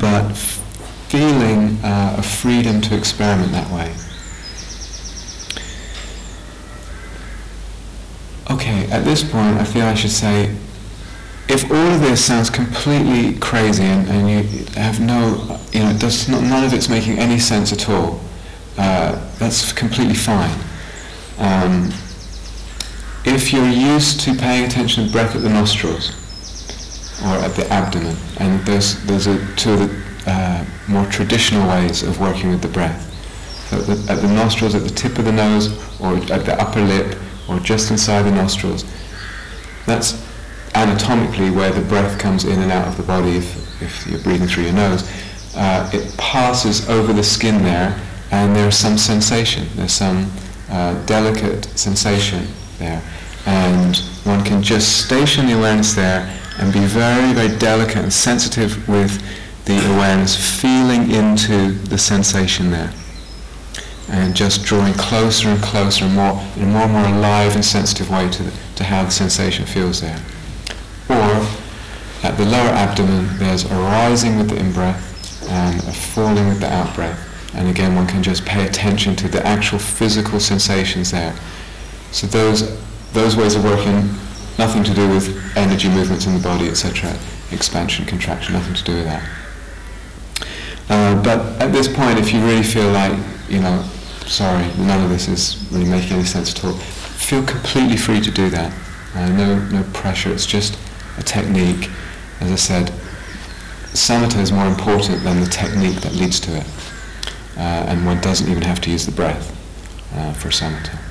But 0.00 0.30
f- 0.30 0.62
feeling 1.08 1.76
uh, 1.84 2.16
a 2.18 2.22
freedom 2.22 2.80
to 2.80 2.96
experiment 2.96 3.52
that 3.52 3.70
way. 3.70 3.94
Okay, 8.50 8.90
at 8.90 9.04
this 9.04 9.22
point 9.22 9.58
I 9.58 9.64
feel 9.64 9.84
I 9.84 9.94
should 9.94 10.10
say, 10.10 10.56
if 11.46 11.70
all 11.70 11.90
of 11.92 12.00
this 12.00 12.24
sounds 12.24 12.48
completely 12.48 13.38
crazy 13.38 13.82
and, 13.82 14.08
and 14.08 14.30
you 14.30 14.64
have 14.80 14.98
no, 14.98 15.60
you 15.72 15.80
know, 15.80 15.92
does 15.98 16.26
not, 16.26 16.42
none 16.42 16.64
of 16.64 16.72
it's 16.72 16.88
making 16.88 17.18
any 17.18 17.38
sense 17.38 17.70
at 17.70 17.90
all, 17.90 18.18
uh, 18.78 19.30
that's 19.38 19.74
completely 19.74 20.14
fine. 20.14 20.58
Um, 21.36 21.92
if 23.24 23.52
you're 23.52 23.68
used 23.68 24.20
to 24.20 24.34
paying 24.34 24.64
attention 24.64 25.06
to 25.06 25.12
breath 25.12 25.34
at 25.34 25.42
the 25.42 25.48
nostrils 25.48 26.10
or 27.22 27.36
at 27.38 27.54
the 27.54 27.66
abdomen, 27.70 28.16
and 28.38 28.64
there's, 28.66 29.02
there's 29.04 29.24
two 29.56 29.72
of 29.72 29.78
the 29.78 30.30
uh, 30.30 30.64
more 30.88 31.06
traditional 31.06 31.66
ways 31.68 32.02
of 32.02 32.20
working 32.20 32.50
with 32.50 32.60
the 32.60 32.68
breath. 32.68 33.10
So 33.70 33.78
at 33.78 33.86
the, 33.86 34.12
at 34.12 34.20
the 34.20 34.28
nostrils, 34.28 34.74
at 34.74 34.82
the 34.82 34.90
tip 34.90 35.18
of 35.18 35.24
the 35.24 35.32
nose, 35.32 35.68
or 36.00 36.16
at 36.16 36.44
the 36.44 36.54
upper 36.60 36.80
lip, 36.80 37.18
or 37.48 37.58
just 37.60 37.90
inside 37.90 38.22
the 38.22 38.30
nostrils. 38.30 38.84
That's 39.86 40.22
anatomically 40.74 41.50
where 41.50 41.70
the 41.70 41.82
breath 41.82 42.18
comes 42.18 42.44
in 42.44 42.60
and 42.60 42.72
out 42.72 42.88
of 42.88 42.96
the 42.96 43.02
body 43.04 43.36
if, 43.36 43.82
if 43.82 44.06
you're 44.06 44.20
breathing 44.20 44.48
through 44.48 44.64
your 44.64 44.72
nose. 44.72 45.08
Uh, 45.56 45.88
it 45.94 46.14
passes 46.18 46.88
over 46.90 47.12
the 47.12 47.22
skin 47.22 47.62
there, 47.62 47.98
and 48.32 48.54
there's 48.54 48.76
some 48.76 48.98
sensation. 48.98 49.66
There's 49.76 49.92
some 49.92 50.30
uh, 50.68 51.02
delicate 51.06 51.64
sensation 51.78 52.48
there. 52.84 53.02
And 53.46 53.96
one 54.24 54.44
can 54.44 54.62
just 54.62 55.04
station 55.04 55.46
the 55.46 55.56
awareness 55.56 55.94
there 55.94 56.30
and 56.58 56.72
be 56.72 56.84
very, 56.86 57.32
very 57.32 57.56
delicate 57.58 57.98
and 57.98 58.12
sensitive 58.12 58.88
with 58.88 59.22
the 59.64 59.78
awareness, 59.94 60.60
feeling 60.60 61.10
into 61.10 61.72
the 61.88 61.98
sensation 61.98 62.70
there. 62.70 62.92
And 64.08 64.36
just 64.36 64.64
drawing 64.64 64.94
closer 64.94 65.48
and 65.48 65.62
closer 65.62 66.04
and 66.04 66.14
more, 66.14 66.40
in 66.56 66.62
a 66.64 66.66
more 66.66 66.82
and 66.82 66.92
more 66.92 67.06
alive 67.06 67.54
and 67.54 67.64
sensitive 67.64 68.10
way 68.10 68.28
to, 68.30 68.42
the, 68.42 68.52
to 68.76 68.84
how 68.84 69.04
the 69.04 69.10
sensation 69.10 69.64
feels 69.64 70.00
there. 70.00 70.20
Or 71.08 71.46
at 72.22 72.36
the 72.36 72.44
lower 72.44 72.70
abdomen, 72.70 73.38
there's 73.38 73.64
a 73.64 73.74
rising 73.74 74.36
with 74.36 74.50
the 74.50 74.56
in-breath 74.56 75.48
and 75.48 75.80
a 75.80 75.92
falling 75.92 76.48
with 76.48 76.60
the 76.60 76.72
out-breath. 76.72 77.54
And 77.54 77.68
again, 77.68 77.94
one 77.94 78.06
can 78.06 78.22
just 78.22 78.44
pay 78.44 78.66
attention 78.66 79.16
to 79.16 79.28
the 79.28 79.44
actual 79.46 79.78
physical 79.78 80.40
sensations 80.40 81.10
there. 81.10 81.34
So 82.14 82.28
those, 82.28 82.78
those 83.12 83.36
ways 83.36 83.56
of 83.56 83.64
working, 83.64 84.06
nothing 84.56 84.84
to 84.84 84.94
do 84.94 85.08
with 85.08 85.56
energy 85.56 85.88
movements 85.88 86.26
in 86.26 86.34
the 86.34 86.40
body, 86.40 86.68
etc. 86.68 87.12
Expansion, 87.50 88.04
contraction, 88.04 88.54
nothing 88.54 88.74
to 88.74 88.84
do 88.84 88.94
with 88.94 89.04
that. 89.06 89.28
Uh, 90.88 91.20
but 91.24 91.60
at 91.60 91.72
this 91.72 91.88
point, 91.88 92.20
if 92.20 92.32
you 92.32 92.38
really 92.44 92.62
feel 92.62 92.88
like, 92.92 93.18
you 93.48 93.58
know, 93.58 93.82
sorry, 94.26 94.64
none 94.78 95.02
of 95.02 95.10
this 95.10 95.26
is 95.26 95.66
really 95.72 95.90
making 95.90 96.12
any 96.12 96.24
sense 96.24 96.54
at 96.56 96.64
all, 96.64 96.74
feel 96.74 97.44
completely 97.44 97.96
free 97.96 98.20
to 98.20 98.30
do 98.30 98.48
that. 98.48 98.72
Uh, 99.16 99.28
no, 99.30 99.58
no 99.70 99.82
pressure, 99.92 100.32
it's 100.32 100.46
just 100.46 100.78
a 101.18 101.22
technique. 101.24 101.90
As 102.38 102.52
I 102.52 102.54
said, 102.54 102.92
samatha 103.92 104.40
is 104.40 104.52
more 104.52 104.68
important 104.68 105.24
than 105.24 105.40
the 105.40 105.46
technique 105.46 105.96
that 106.02 106.14
leads 106.14 106.38
to 106.40 106.58
it. 106.58 106.66
Uh, 107.56 107.90
and 107.90 108.06
one 108.06 108.20
doesn't 108.20 108.48
even 108.48 108.62
have 108.62 108.80
to 108.82 108.90
use 108.90 109.04
the 109.04 109.12
breath 109.12 109.50
uh, 110.14 110.32
for 110.34 110.50
samatha. 110.50 111.03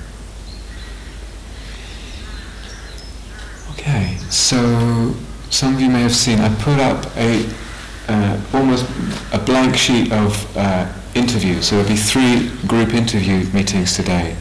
Okay, 3.83 4.15
so 4.29 5.13
some 5.49 5.75
of 5.75 5.81
you 5.81 5.89
may 5.89 6.03
have 6.03 6.15
seen 6.15 6.39
I 6.39 6.47
put 6.55 6.79
up 6.79 7.05
a 7.17 7.45
uh, 8.07 8.39
almost 8.53 8.85
a 9.33 9.37
blank 9.37 9.75
sheet 9.75 10.09
of 10.13 10.55
uh, 10.55 10.89
interviews. 11.15 11.67
So 11.67 11.75
there'll 11.75 11.89
be 11.89 11.97
three 11.97 12.49
group 12.65 12.93
interview 12.93 13.43
meetings 13.51 13.93
today 13.93 14.37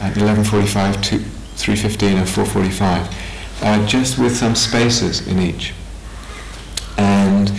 at 0.00 0.12
11.45, 0.16 0.96
3.15 0.96 2.02
and 2.12 2.28
4.45, 2.28 3.62
uh, 3.62 3.86
just 3.86 4.18
with 4.18 4.36
some 4.36 4.54
spaces 4.54 5.26
in 5.28 5.38
each. 5.38 5.72
And 6.98 7.50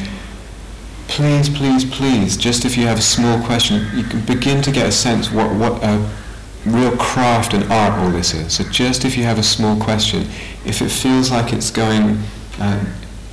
please, 1.07 1.49
please, 1.49 1.85
please, 1.85 2.37
just 2.37 2.65
if 2.65 2.77
you 2.77 2.85
have 2.85 2.99
a 2.99 3.01
small 3.01 3.43
question, 3.43 3.87
you 3.97 4.03
can 4.03 4.23
begin 4.25 4.61
to 4.61 4.71
get 4.71 4.85
a 4.85 4.91
sense 4.91 5.31
what, 5.31 5.51
what 5.55 5.83
a 5.83 6.07
real 6.65 6.95
craft 6.97 7.53
and 7.53 7.63
art 7.71 7.99
all 7.99 8.09
this 8.09 8.33
is. 8.33 8.53
So 8.53 8.63
just 8.65 9.05
if 9.05 9.17
you 9.17 9.23
have 9.23 9.39
a 9.39 9.43
small 9.43 9.79
question, 9.79 10.23
if 10.65 10.81
it 10.81 10.89
feels 10.89 11.31
like 11.31 11.53
it's 11.53 11.71
going 11.71 12.17
uh, 12.59 12.85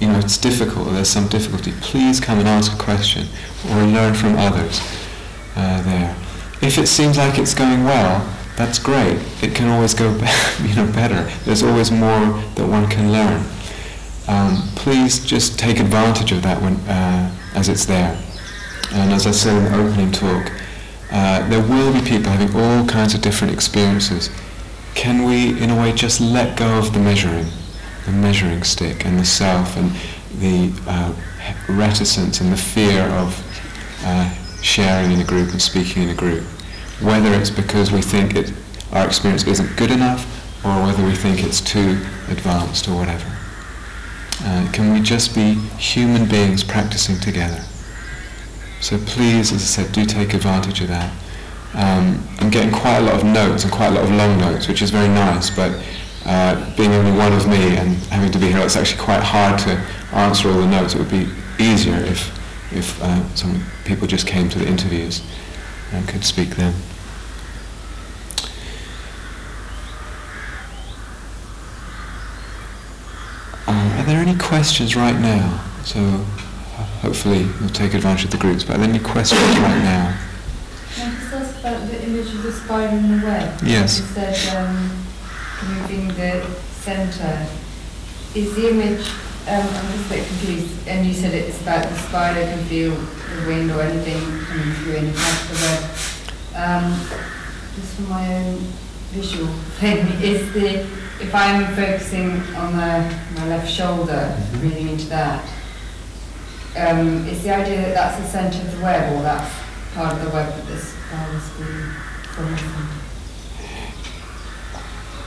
you 0.02 0.08
know, 0.08 0.18
it's 0.18 0.36
difficult, 0.36 0.90
there's 0.90 1.08
some 1.08 1.28
difficulty, 1.28 1.72
please 1.80 2.18
come 2.18 2.40
and 2.40 2.48
ask 2.48 2.72
a 2.72 2.82
question 2.82 3.24
or 3.70 3.84
learn 3.84 4.14
from 4.14 4.34
others 4.36 4.80
uh, 5.54 5.80
there. 5.82 6.16
If 6.60 6.76
it 6.76 6.88
seems 6.88 7.18
like 7.18 7.38
it's 7.38 7.54
going 7.54 7.84
well, 7.84 8.28
that's 8.56 8.80
great. 8.80 9.20
It 9.42 9.54
can 9.54 9.68
always 9.68 9.94
go 9.94 10.10
you 10.62 10.74
know, 10.74 10.90
better. 10.92 11.22
There's 11.44 11.62
always 11.62 11.92
more 11.92 12.42
that 12.56 12.66
one 12.66 12.88
can 12.88 13.12
learn. 13.12 13.46
Um, 14.26 14.68
please 14.74 15.24
just 15.24 15.56
take 15.56 15.78
advantage 15.78 16.32
of 16.32 16.42
that 16.42 16.60
when, 16.60 16.74
uh, 16.88 17.32
as 17.54 17.68
it's 17.68 17.84
there. 17.84 18.20
And 18.92 19.12
as 19.12 19.28
I 19.28 19.30
said 19.30 19.56
in 19.56 19.72
the 19.72 19.88
opening 19.88 20.10
talk, 20.10 20.50
uh, 21.12 21.48
there 21.48 21.62
will 21.62 21.92
be 21.92 22.00
people 22.00 22.32
having 22.32 22.54
all 22.56 22.86
kinds 22.86 23.14
of 23.14 23.20
different 23.20 23.52
experiences. 23.52 24.30
Can 24.94 25.24
we, 25.24 25.60
in 25.62 25.70
a 25.70 25.76
way, 25.76 25.92
just 25.92 26.20
let 26.20 26.58
go 26.58 26.78
of 26.78 26.92
the 26.92 26.98
measuring? 26.98 27.46
the 28.04 28.12
measuring 28.12 28.62
stick 28.62 29.04
and 29.04 29.18
the 29.18 29.24
self 29.24 29.76
and 29.76 29.90
the 30.40 30.72
uh, 30.86 31.14
reticence 31.68 32.40
and 32.40 32.52
the 32.52 32.56
fear 32.56 33.02
of 33.02 33.38
uh, 34.04 34.28
sharing 34.60 35.12
in 35.12 35.20
a 35.20 35.24
group 35.24 35.50
and 35.50 35.62
speaking 35.62 36.04
in 36.04 36.08
a 36.08 36.14
group. 36.14 36.42
Whether 37.00 37.32
it's 37.34 37.50
because 37.50 37.92
we 37.92 38.02
think 38.02 38.34
it, 38.34 38.52
our 38.92 39.06
experience 39.06 39.46
isn't 39.46 39.76
good 39.76 39.90
enough 39.90 40.26
or 40.64 40.82
whether 40.84 41.04
we 41.04 41.14
think 41.14 41.42
it's 41.42 41.60
too 41.60 42.00
advanced 42.28 42.88
or 42.88 42.96
whatever. 42.96 43.28
Uh, 44.44 44.68
can 44.72 44.92
we 44.92 45.00
just 45.00 45.34
be 45.34 45.54
human 45.78 46.28
beings 46.28 46.64
practicing 46.64 47.18
together? 47.20 47.62
So 48.82 48.98
please, 48.98 49.52
as 49.52 49.62
I 49.62 49.84
said, 49.84 49.92
do 49.92 50.04
take 50.04 50.34
advantage 50.34 50.80
of 50.80 50.88
that. 50.88 51.12
Um, 51.74 52.20
I'm 52.40 52.50
getting 52.50 52.72
quite 52.72 52.98
a 52.98 53.02
lot 53.02 53.14
of 53.14 53.24
notes 53.24 53.62
and 53.62 53.72
quite 53.72 53.86
a 53.86 53.90
lot 53.92 54.02
of 54.02 54.10
long 54.10 54.36
notes, 54.38 54.66
which 54.66 54.82
is 54.82 54.90
very 54.90 55.06
nice, 55.06 55.50
but 55.50 55.80
uh, 56.26 56.76
being 56.76 56.90
only 56.92 57.16
one 57.16 57.32
of 57.32 57.46
me 57.48 57.76
and 57.76 57.96
having 58.10 58.32
to 58.32 58.40
be 58.40 58.48
here, 58.48 58.58
it's 58.58 58.74
actually 58.74 59.00
quite 59.00 59.22
hard 59.22 59.56
to 59.60 59.70
answer 60.12 60.48
all 60.48 60.58
the 60.58 60.66
notes. 60.66 60.96
It 60.96 60.98
would 60.98 61.12
be 61.12 61.28
easier 61.60 61.94
if, 61.94 62.72
if 62.72 63.00
uh, 63.00 63.24
some 63.36 63.62
people 63.84 64.08
just 64.08 64.26
came 64.26 64.48
to 64.48 64.58
the 64.58 64.66
interviews 64.66 65.22
and 65.92 66.06
could 66.08 66.24
speak 66.24 66.56
then. 66.56 66.74
Uh, 73.68 73.96
are 74.00 74.04
there 74.06 74.20
any 74.20 74.36
questions 74.36 74.96
right 74.96 75.18
now? 75.20 75.64
So 75.84 76.26
hopefully 77.02 77.40
you'll 77.60 77.68
take 77.70 77.94
advantage 77.94 78.24
of 78.24 78.30
the 78.30 78.38
groups, 78.38 78.62
but 78.62 78.76
are 78.76 78.78
there 78.78 78.88
any 78.88 79.00
questions 79.00 79.40
right 79.58 79.82
now? 79.82 80.16
Can 80.94 81.10
I 81.10 81.18
just 81.18 81.32
ask 81.34 81.58
about 81.60 81.88
the 81.88 82.02
image 82.04 82.28
of 82.32 82.42
the 82.44 82.52
spider 82.52 82.96
in 82.96 83.20
the 83.20 83.26
web? 83.26 83.60
Yes. 83.64 83.98
You 83.98 84.06
said 84.06 84.56
um, 84.56 85.04
moving 85.68 86.08
the 86.08 86.46
centre. 86.80 87.46
Is 88.34 88.54
the 88.54 88.70
image, 88.70 89.06
um, 89.48 89.66
I'm 89.66 89.92
just 89.92 90.06
a 90.06 90.14
bit 90.14 90.26
confused, 90.26 90.88
and 90.88 91.06
you 91.06 91.12
said 91.12 91.34
it's 91.34 91.60
about 91.60 91.86
the 91.86 91.98
spider 91.98 92.40
can 92.40 92.64
feel 92.64 92.94
the 92.94 93.46
wind 93.46 93.70
or 93.70 93.82
anything 93.82 94.20
coming 94.46 94.74
through 94.76 94.94
any 94.94 95.12
part 95.12 95.42
of 95.42 95.48
the 95.50 95.58
web. 95.66 95.82
Um, 96.54 97.00
just 97.74 97.94
for 97.96 98.02
my 98.02 98.34
own 98.36 98.58
visual 99.10 99.48
thing, 99.80 100.06
is 100.22 100.50
the, 100.54 100.80
if 101.20 101.34
I'm 101.34 101.74
focusing 101.74 102.30
on 102.54 102.76
the, 102.76 103.18
my 103.34 103.48
left 103.48 103.70
shoulder, 103.70 104.34
breathing 104.52 104.88
into 104.88 105.06
that, 105.06 105.44
um, 106.76 107.26
is 107.28 107.42
the 107.42 107.54
idea 107.54 107.82
that 107.82 107.94
that's 107.94 108.16
the 108.18 108.26
centre 108.26 108.60
of 108.60 108.76
the 108.76 108.82
web 108.82 109.12
or 109.16 109.22
that's 109.22 109.52
part 109.94 110.14
of 110.14 110.22
the 110.24 110.30
web 110.30 110.48
that 110.54 110.66
this 110.66 110.94
spider's 110.94 111.48
being 111.58 111.90
from? 112.32 112.56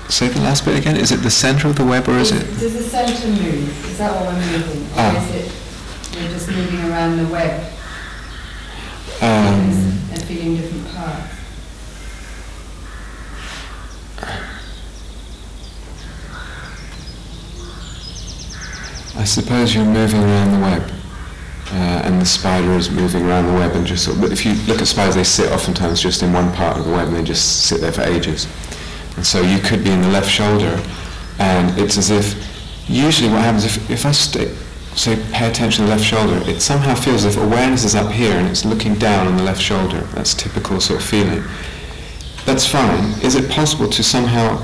Say 0.09 0.27
the 0.29 0.39
last 0.41 0.65
bit 0.65 0.77
again. 0.77 0.97
Is 0.97 1.11
it 1.11 1.17
the 1.17 1.31
centre 1.31 1.67
of 1.67 1.75
the 1.75 1.85
web 1.85 2.07
or 2.07 2.17
is 2.17 2.31
it? 2.31 2.45
Does 2.59 2.73
the 2.73 2.83
centre 2.83 3.27
move? 3.27 3.85
Is 3.91 3.97
that 3.97 4.11
what 4.15 4.25
we're 4.33 4.39
moving? 4.57 4.83
Or 4.83 4.97
Ah. 4.97 5.23
is 5.23 5.35
it 5.45 5.51
we're 6.15 6.29
just 6.29 6.47
moving 6.49 6.89
around 6.89 7.17
the 7.17 7.27
web 7.27 7.61
Um, 9.21 9.71
and 10.11 10.21
feeling 10.23 10.57
different 10.57 10.93
parts? 10.95 11.33
I 19.17 19.23
suppose 19.23 19.73
you're 19.73 19.85
moving 19.85 20.21
around 20.21 20.51
the 20.51 20.59
web, 20.59 20.91
uh, 21.71 22.01
and 22.05 22.21
the 22.21 22.25
spider 22.25 22.71
is 22.73 22.89
moving 22.89 23.25
around 23.25 23.47
the 23.47 23.53
web, 23.53 23.75
and 23.75 23.85
just 23.85 24.05
sort 24.05 24.17
of, 24.17 24.31
if 24.31 24.45
you 24.45 24.53
look 24.67 24.81
at 24.81 24.87
spiders, 24.87 25.15
they 25.15 25.23
sit 25.23 25.51
oftentimes 25.51 25.99
just 25.99 26.23
in 26.23 26.31
one 26.31 26.51
part 26.53 26.77
of 26.77 26.85
the 26.85 26.91
web, 26.91 27.07
and 27.07 27.15
they 27.15 27.23
just 27.23 27.65
sit 27.65 27.81
there 27.81 27.91
for 27.91 28.01
ages. 28.01 28.47
And 29.15 29.25
so 29.25 29.41
you 29.41 29.59
could 29.59 29.83
be 29.83 29.91
in 29.91 30.01
the 30.01 30.09
left 30.09 30.29
shoulder, 30.29 30.81
and 31.39 31.77
it's 31.79 31.97
as 31.97 32.11
if, 32.11 32.35
usually 32.87 33.29
what 33.29 33.41
happens 33.41 33.65
if, 33.65 33.89
if 33.89 34.05
I 34.05 34.11
stay, 34.11 34.53
say 34.95 35.15
pay 35.33 35.49
attention 35.49 35.83
to 35.83 35.89
the 35.89 35.95
left 35.95 36.05
shoulder, 36.05 36.39
it 36.49 36.61
somehow 36.61 36.95
feels 36.95 37.25
as 37.25 37.35
if 37.35 37.43
awareness 37.43 37.83
is 37.83 37.95
up 37.95 38.11
here 38.11 38.33
and 38.37 38.47
it's 38.47 38.63
looking 38.63 38.95
down 38.95 39.27
on 39.27 39.35
the 39.35 39.43
left 39.43 39.61
shoulder. 39.61 40.01
That's 40.13 40.33
typical 40.33 40.79
sort 40.79 41.01
of 41.01 41.05
feeling. 41.05 41.43
That's 42.45 42.65
fine. 42.65 43.03
Is 43.21 43.35
it 43.35 43.49
possible 43.49 43.89
to 43.89 44.03
somehow 44.03 44.63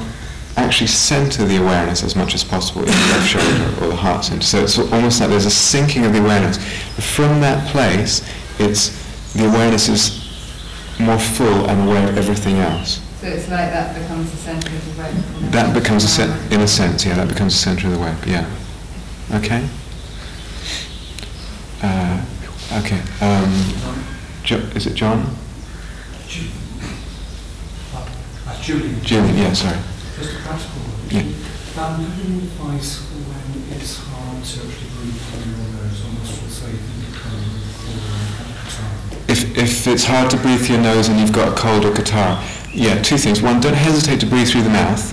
actually 0.58 0.88
center 0.88 1.45
the 1.45 1.58
awareness 1.58 2.04
as 2.04 2.16
much 2.16 2.34
as 2.36 2.43
possible 2.43 2.82
in 2.82 2.88
the 2.88 2.93
left 2.93 3.28
shoulder 3.28 3.84
or 3.84 3.88
the 3.89 3.95
heart 3.95 4.26
center? 4.26 4.41
So 4.43 4.60
it's 4.64 4.78
almost 4.78 5.20
like 5.22 5.30
there's 5.30 5.45
a 5.45 5.49
sinking 5.52 6.06
of 6.06 6.14
the 6.14 6.20
awareness. 6.20 6.58
From 7.16 7.39
that 7.41 7.68
place, 7.70 8.22
it's 8.60 8.89
the 9.34 9.47
awareness 9.47 9.88
is 9.89 10.20
more 10.99 11.18
full 11.20 11.68
and 11.70 11.88
aware 11.89 12.10
of 12.10 12.18
everything 12.18 12.58
else. 12.58 12.99
So 13.22 13.28
it's 13.28 13.49
like 13.49 13.72
that 13.72 13.95
becomes 13.99 14.30
the 14.32 14.38
centre 14.38 14.68
of 14.68 14.95
the 14.95 15.02
web. 15.02 15.14
and 15.16 15.52
That 15.54 15.74
becomes 15.74 16.04
a 16.04 16.22
around. 16.24 16.39
cen- 16.39 16.52
in 16.54 16.62
a 16.62 16.68
sense, 16.68 17.06
yeah, 17.06 17.16
that 17.16 17.28
becomes 17.30 17.54
the 17.54 17.60
center 17.60 17.88
of 17.88 17.93
the 17.93 17.99
web, 17.99 18.18
yeah. 18.26 18.49
Okay? 19.34 19.68
Uh, 21.84 22.22
okay. 22.80 23.02
Um, 23.22 23.74
jo- 24.43 24.58
is 24.76 24.86
it 24.88 24.93
John? 24.95 25.36
Uh, 27.93 28.62
Julian. 28.62 29.02
Julian, 29.04 29.38
yeah, 29.38 29.54
sorry. 29.54 29.78
Just 30.22 30.38
a 30.38 30.39
practical 30.45 30.82
one. 30.86 31.09
Yeah. 31.09 31.26
Um, 31.82 31.97
could 31.97 32.30
you 32.30 32.38
advise 32.45 32.99
when 33.26 33.63
it's 33.74 33.97
hard 33.97 34.43
to 34.43 34.59
actually 34.61 34.91
breathe 35.01 35.17
through 35.17 35.49
your 35.49 35.65
nose, 35.82 35.97
almost 36.05 36.41
will 36.41 36.49
say 36.49 36.69
you 36.69 37.09
can 37.09 37.41
or 37.41 39.32
If, 39.32 39.57
if 39.57 39.88
it's 39.88 40.03
hard 40.05 40.30
to 40.30 40.38
breathe 40.38 40.61
through 40.61 40.76
your 40.76 40.84
nose 40.84 41.07
and 41.09 41.19
you've 41.19 41.34
got 41.34 41.47
a 41.47 41.55
cold 41.55 41.86
or 41.86 41.93
catarrh, 41.93 42.38
yeah, 42.72 43.01
two 43.01 43.17
things. 43.17 43.41
One, 43.41 43.59
don't 43.59 43.74
hesitate 43.74 44.19
to 44.19 44.28
breathe 44.28 44.47
through 44.49 44.61
the 44.61 44.69
mouth. 44.69 45.11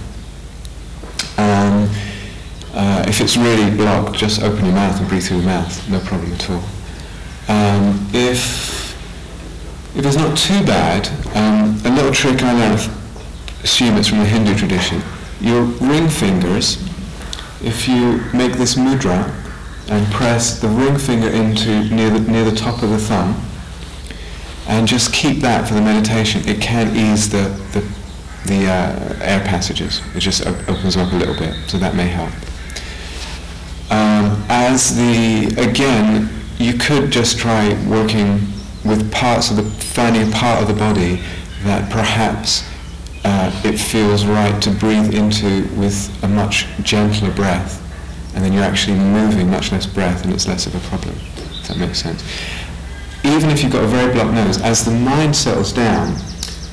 Um, 1.38 1.88
uh, 2.74 3.04
if 3.08 3.20
it's 3.22 3.36
really 3.36 3.74
blocked, 3.74 4.18
just 4.18 4.42
open 4.42 4.66
your 4.66 4.74
mouth 4.74 5.00
and 5.00 5.08
breathe 5.08 5.24
through 5.24 5.40
the 5.40 5.46
mouth. 5.46 5.88
No 5.88 6.00
problem 6.00 6.32
at 6.32 6.50
all. 6.50 6.64
Um, 7.48 8.08
if 8.12 8.78
if 9.96 10.04
it's 10.04 10.16
not 10.16 10.36
too 10.36 10.62
bad, 10.66 11.08
um, 11.34 11.80
a 11.84 11.94
little 11.94 12.12
trick 12.12 12.42
I 12.42 12.52
learned, 12.52 12.90
assume 13.62 13.96
it's 13.96 14.08
from 14.08 14.18
the 14.18 14.24
Hindu 14.24 14.54
tradition. 14.54 15.02
Your 15.40 15.62
ring 15.62 16.08
fingers, 16.08 16.82
if 17.62 17.88
you 17.88 18.22
make 18.32 18.52
this 18.52 18.74
mudra 18.74 19.34
and 19.88 20.06
press 20.12 20.60
the 20.60 20.68
ring 20.68 20.98
finger 20.98 21.28
into 21.28 21.84
near 21.94 22.10
the 22.10 22.20
near 22.20 22.44
the 22.44 22.54
top 22.54 22.82
of 22.82 22.90
the 22.90 22.98
thumb, 22.98 23.40
and 24.66 24.86
just 24.86 25.12
keep 25.12 25.38
that 25.38 25.66
for 25.66 25.74
the 25.74 25.80
meditation. 25.80 26.46
It 26.46 26.60
can 26.60 26.94
ease 26.96 27.30
the 27.30 27.48
the, 27.72 27.80
the 28.46 28.66
uh, 28.66 29.18
air 29.22 29.40
passages. 29.40 30.02
It 30.14 30.20
just 30.20 30.46
op- 30.46 30.68
opens 30.68 30.96
up 30.96 31.12
a 31.12 31.16
little 31.16 31.36
bit, 31.36 31.54
so 31.68 31.78
that 31.78 31.94
may 31.94 32.08
help. 32.08 32.30
Um, 33.90 34.44
as 34.48 34.96
the 34.96 35.46
again, 35.58 36.28
you 36.58 36.74
could 36.74 37.10
just 37.10 37.38
try 37.38 37.72
working 37.88 38.40
with 38.84 39.10
parts 39.10 39.50
of 39.50 39.56
the 39.56 39.62
finding 39.62 40.28
a 40.28 40.32
part 40.32 40.60
of 40.62 40.68
the 40.68 40.74
body 40.74 41.22
that 41.64 41.90
perhaps 41.90 42.68
uh, 43.24 43.50
it 43.64 43.78
feels 43.78 44.24
right 44.24 44.60
to 44.62 44.70
breathe 44.70 45.14
into 45.14 45.66
with 45.76 46.22
a 46.22 46.28
much 46.28 46.66
gentler 46.82 47.32
breath, 47.32 47.82
and 48.34 48.44
then 48.44 48.52
you're 48.52 48.62
actually 48.64 48.96
moving 48.96 49.50
much 49.50 49.72
less 49.72 49.86
breath, 49.86 50.24
and 50.24 50.32
it's 50.32 50.46
less 50.46 50.66
of 50.66 50.74
a 50.74 50.80
problem. 50.88 51.14
If 51.14 51.68
that 51.68 51.78
makes 51.78 52.02
sense. 52.02 52.22
Even 53.24 53.50
if 53.50 53.62
you've 53.62 53.72
got 53.72 53.84
a 53.84 53.88
very 53.88 54.12
blocked 54.12 54.34
nose, 54.34 54.60
as 54.60 54.84
the 54.84 54.92
mind 54.92 55.34
settles 55.34 55.72
down, 55.72 56.14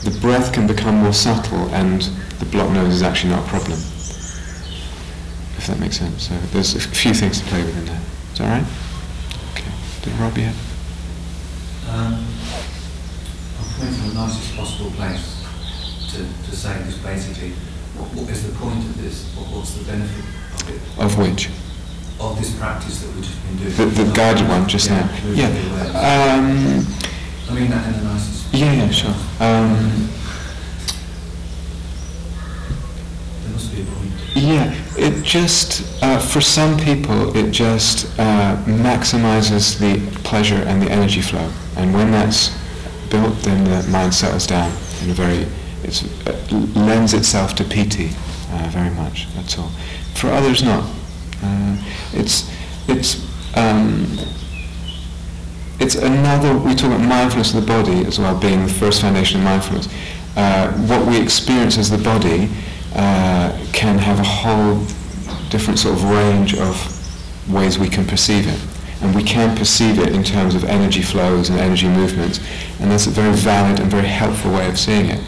the 0.03 0.15
breath 0.21 0.53
can 0.53 0.67
become 0.67 0.95
more 0.95 1.13
subtle, 1.13 1.69
and 1.73 2.03
the 2.39 2.45
blocked 2.45 2.73
nose 2.73 2.93
is 2.93 3.01
actually 3.01 3.31
not 3.31 3.45
a 3.45 3.49
problem. 3.49 3.79
If 5.57 5.67
that 5.67 5.79
makes 5.79 5.97
sense. 5.97 6.27
So 6.27 6.37
there's 6.51 6.75
a 6.75 6.79
few 6.79 7.13
things 7.13 7.41
to 7.41 7.47
play 7.47 7.63
with 7.63 7.77
in 7.77 7.85
there. 7.85 8.01
Is 8.33 8.37
that 8.37 8.61
right? 8.61 8.67
Okay. 9.53 9.71
Did 10.03 10.13
Robbie 10.19 10.41
have? 10.41 10.55
Um, 11.89 12.27
I'm 13.57 13.79
coming 13.79 13.93
from 13.93 14.09
the 14.09 14.13
nicest 14.13 14.55
possible 14.55 14.91
place 14.91 15.44
to, 16.15 16.23
to 16.49 16.55
say 16.55 16.77
this 16.83 16.97
basically. 16.97 17.51
What, 17.97 18.09
what 18.15 18.29
is 18.29 18.45
the 18.45 18.53
point 18.57 18.79
of 18.79 19.01
this? 19.01 19.33
What, 19.35 19.47
what's 19.55 19.73
the 19.75 19.83
benefit 19.85 20.25
of 20.61 20.69
it? 20.69 21.03
Of 21.03 21.17
which? 21.17 21.49
Of 22.19 22.37
this 22.39 22.57
practice 22.57 23.01
that 23.01 23.13
we've 23.15 23.23
just 23.23 23.41
been 23.47 23.57
doing? 23.57 23.75
The, 23.75 24.03
the 24.03 24.13
guided 24.13 24.47
one 24.47 24.67
just 24.67 24.89
yeah, 24.89 25.01
now. 25.01 25.31
Yeah. 25.31 25.47
Um, 26.35 26.85
I 27.49 27.53
mean 27.53 27.69
that 27.69 27.87
in 27.87 27.93
the 27.99 28.09
nicest. 28.09 28.53
yeah, 28.53 28.73
yeah, 28.73 28.89
sure. 28.89 29.15
Um, 29.39 30.09
There 33.43 33.51
must 33.51 33.73
be 33.75 33.81
a 33.81 33.85
point. 33.85 34.11
yeah, 34.35 34.73
it 34.97 35.23
just, 35.23 36.01
uh, 36.03 36.19
for 36.19 36.41
some 36.41 36.77
people, 36.77 37.35
it 37.35 37.51
just 37.51 38.07
uh, 38.19 38.55
maximizes 38.65 39.77
the 39.79 39.99
pleasure 40.23 40.63
and 40.67 40.81
the 40.81 40.89
energy 40.91 41.21
flow. 41.21 41.51
And 41.77 41.93
when 41.93 42.11
that's 42.11 42.49
built, 43.09 43.35
then 43.39 43.63
the 43.65 43.87
mind 43.89 44.13
settles 44.13 44.47
down 44.47 44.71
in 45.03 45.11
a 45.11 45.13
very, 45.13 45.45
it 45.85 46.51
lends 46.75 47.13
itself 47.13 47.55
to 47.55 47.63
piti 47.63 48.09
uh, 48.51 48.69
very 48.71 48.89
much, 48.95 49.27
that's 49.35 49.57
all. 49.57 49.69
For 50.15 50.29
others, 50.29 50.63
not. 50.63 50.83
Uh, 51.43 51.77
it's, 52.13 52.51
it's, 52.87 53.21
um, 53.57 54.05
it's 55.79 55.95
another, 55.95 56.57
we 56.57 56.73
talk 56.73 56.91
about 56.91 57.01
mindfulness 57.01 57.53
of 57.53 57.61
the 57.61 57.67
body 57.67 58.05
as 58.05 58.19
well, 58.19 58.39
being 58.39 58.65
the 58.65 58.73
first 58.73 59.01
foundation 59.01 59.39
of 59.39 59.45
mindfulness. 59.45 59.87
Uh, 60.35 60.71
what 60.87 61.05
we 61.07 61.21
experience 61.21 61.77
as 61.77 61.89
the 61.89 61.97
body 61.97 62.49
uh, 62.95 63.51
can 63.73 63.97
have 63.97 64.19
a 64.19 64.23
whole 64.23 64.79
different 65.49 65.79
sort 65.79 65.95
of 65.95 66.03
range 66.05 66.55
of 66.55 66.75
ways 67.49 67.77
we 67.77 67.89
can 67.89 68.05
perceive 68.05 68.47
it. 68.47 68.59
And 69.01 69.13
we 69.13 69.23
can 69.23 69.55
perceive 69.55 69.99
it 69.99 70.15
in 70.15 70.23
terms 70.23 70.55
of 70.55 70.63
energy 70.63 71.01
flows 71.01 71.49
and 71.49 71.59
energy 71.59 71.87
movements. 71.87 72.39
And 72.79 72.89
that's 72.89 73.07
a 73.07 73.11
very 73.11 73.33
valid 73.33 73.79
and 73.79 73.91
very 73.91 74.07
helpful 74.07 74.51
way 74.53 74.67
of 74.67 74.79
seeing 74.79 75.07
it, 75.07 75.21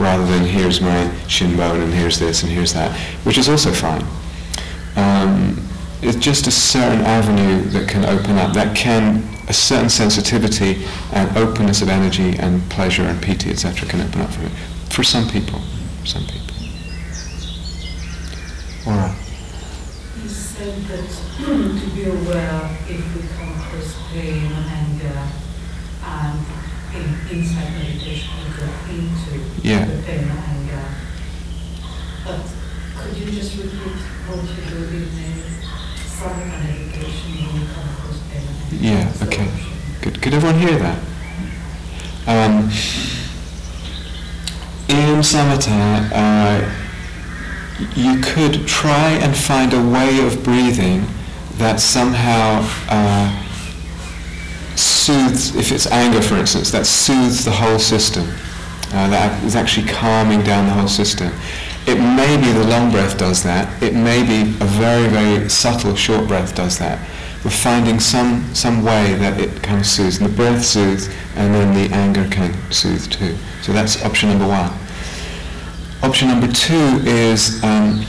rather 0.00 0.24
than 0.24 0.46
here's 0.46 0.80
my 0.80 1.14
shin 1.26 1.54
bone 1.58 1.82
and 1.82 1.92
here's 1.92 2.18
this 2.18 2.42
and 2.42 2.50
here's 2.50 2.72
that, 2.72 2.90
which 3.24 3.36
is 3.36 3.50
also 3.50 3.70
fine. 3.70 4.02
Um, 4.96 5.62
it's 6.00 6.16
just 6.16 6.46
a 6.46 6.50
certain 6.50 7.02
avenue 7.02 7.60
that 7.70 7.86
can 7.86 8.06
open 8.06 8.38
up, 8.38 8.54
that 8.54 8.74
can, 8.74 9.22
a 9.48 9.52
certain 9.52 9.90
sensitivity 9.90 10.86
and 11.12 11.36
openness 11.36 11.82
of 11.82 11.90
energy 11.90 12.38
and 12.38 12.62
pleasure 12.70 13.02
and 13.02 13.20
piti, 13.20 13.50
etc., 13.50 13.86
can 13.86 14.00
open 14.00 14.22
up 14.22 14.30
from 14.30 14.46
it. 14.46 14.52
For 14.88 15.02
some 15.02 15.28
people, 15.28 15.60
some 16.06 16.24
people. 16.24 16.56
Right. 18.86 19.14
You 20.22 20.28
said 20.28 20.82
that 20.84 21.08
to 21.44 21.90
be 21.94 22.04
aware 22.04 22.78
if 22.88 23.14
we 23.14 23.28
come 23.36 23.50
across 23.60 23.96
pain 24.12 24.50
and 24.50 24.64
anger, 24.64 25.28
and 26.02 26.46
in, 26.94 27.38
inside 27.38 27.72
meditation 27.74 28.19
go 28.96 29.40
Yeah. 29.62 29.84
the 29.84 30.02
pain 30.02 30.18
and 30.20 30.30
anger. 30.30 30.84
But 32.24 32.40
could 32.98 33.16
you 33.16 33.30
just 33.32 33.56
repeat 33.56 33.96
what 34.26 34.38
you 34.42 34.70
do 34.70 34.76
in 34.84 35.02
a 35.02 36.08
silent 36.08 36.48
meditation 36.48 37.30
when 37.34 37.60
you 37.60 37.66
come 37.74 37.88
across 37.90 38.18
pain? 38.30 38.80
Yeah, 38.80 39.12
okay. 39.22 39.48
Good. 40.02 40.22
Could 40.22 40.34
everyone 40.34 40.58
hear 40.60 40.78
that? 40.78 40.98
Um, 42.26 42.70
in 44.88 45.20
samatha, 45.22 46.10
uh, 46.12 46.70
you 47.94 48.20
could 48.20 48.66
try 48.66 49.10
and 49.22 49.36
find 49.36 49.72
a 49.72 49.82
way 49.82 50.24
of 50.26 50.42
breathing 50.42 51.06
that 51.56 51.80
somehow 51.80 52.66
uh, 52.88 53.42
soothes, 54.76 55.54
if 55.56 55.72
it's 55.72 55.86
anger 55.86 56.22
for 56.22 56.36
instance, 56.36 56.70
that 56.70 56.86
soothes 56.86 57.44
the 57.44 57.50
whole 57.50 57.78
system. 57.78 58.26
Uh, 58.92 59.08
that 59.08 59.42
is 59.44 59.54
actually 59.54 59.86
calming 59.86 60.42
down 60.42 60.66
the 60.66 60.72
whole 60.72 60.88
system. 60.88 61.32
It 61.86 61.96
may 61.96 62.36
be 62.36 62.52
the 62.52 62.66
long 62.66 62.90
breath 62.90 63.16
does 63.16 63.42
that. 63.44 63.82
It 63.82 63.94
may 63.94 64.22
be 64.22 64.50
a 64.60 64.66
very, 64.66 65.08
very 65.08 65.48
subtle 65.48 65.94
short 65.94 66.26
breath 66.28 66.54
does 66.54 66.78
that. 66.78 66.98
We're 67.44 67.50
finding 67.50 68.00
some, 68.00 68.52
some 68.54 68.82
way 68.82 69.14
that 69.14 69.40
it 69.40 69.62
kind 69.62 69.80
of 69.80 69.86
soothes. 69.86 70.20
And 70.20 70.28
the 70.28 70.36
breath 70.36 70.64
soothes, 70.64 71.08
and 71.36 71.54
then 71.54 71.72
the 71.74 71.94
anger 71.94 72.28
can 72.28 72.52
soothe 72.70 73.10
too. 73.10 73.36
So 73.62 73.72
that's 73.72 74.04
option 74.04 74.28
number 74.28 74.46
one. 74.46 74.72
Option 76.02 76.28
number 76.28 76.48
two 76.48 77.00
is 77.04 77.62
um, 77.62 78.04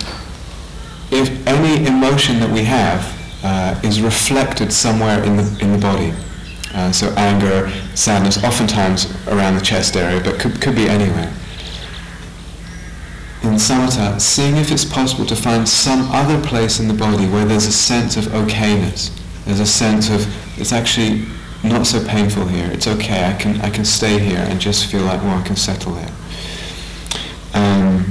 if 1.11 1.47
any 1.47 1.85
emotion 1.85 2.39
that 2.39 2.49
we 2.51 2.63
have 2.63 3.05
uh, 3.43 3.79
is 3.83 4.01
reflected 4.01 4.73
somewhere 4.73 5.23
in 5.23 5.37
the, 5.37 5.57
in 5.61 5.71
the 5.71 5.77
body. 5.77 6.13
Uh, 6.73 6.91
so 6.91 7.07
anger, 7.15 7.71
sadness, 7.95 8.43
oftentimes 8.43 9.11
around 9.27 9.55
the 9.55 9.61
chest 9.61 9.95
area, 9.95 10.21
but 10.23 10.39
could, 10.39 10.61
could 10.61 10.75
be 10.75 10.87
anywhere. 10.87 11.33
In 13.43 13.57
samatha, 13.57 14.21
seeing 14.21 14.57
if 14.57 14.71
it's 14.71 14.85
possible 14.85 15.25
to 15.25 15.35
find 15.35 15.67
some 15.67 16.11
other 16.11 16.39
place 16.45 16.79
in 16.79 16.87
the 16.87 16.93
body 16.93 17.27
where 17.27 17.45
there's 17.45 17.65
a 17.65 17.71
sense 17.71 18.15
of 18.15 18.25
okayness. 18.25 19.11
There's 19.45 19.59
a 19.59 19.65
sense 19.65 20.09
of, 20.09 20.27
it's 20.59 20.71
actually 20.71 21.25
not 21.63 21.87
so 21.87 22.05
painful 22.05 22.45
here. 22.45 22.69
It's 22.71 22.87
okay. 22.87 23.25
I 23.25 23.33
can, 23.33 23.59
I 23.61 23.69
can 23.69 23.83
stay 23.83 24.19
here 24.19 24.45
and 24.47 24.59
just 24.59 24.85
feel 24.91 25.01
like, 25.01 25.21
well, 25.23 25.37
I 25.37 25.41
can 25.41 25.55
settle 25.55 25.93
there. 25.93 26.11
Um, 27.53 28.05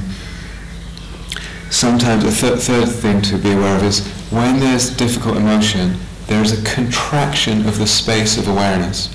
sometimes 1.70 2.24
a 2.24 2.32
th- 2.32 2.60
third 2.60 2.88
thing 2.88 3.22
to 3.22 3.38
be 3.38 3.52
aware 3.52 3.76
of 3.76 3.84
is 3.84 4.06
when 4.30 4.58
there's 4.58 4.90
difficult 4.90 5.36
emotion, 5.36 5.96
there's 6.26 6.52
a 6.52 6.74
contraction 6.74 7.66
of 7.66 7.78
the 7.78 7.86
space 7.86 8.36
of 8.36 8.48
awareness. 8.48 9.14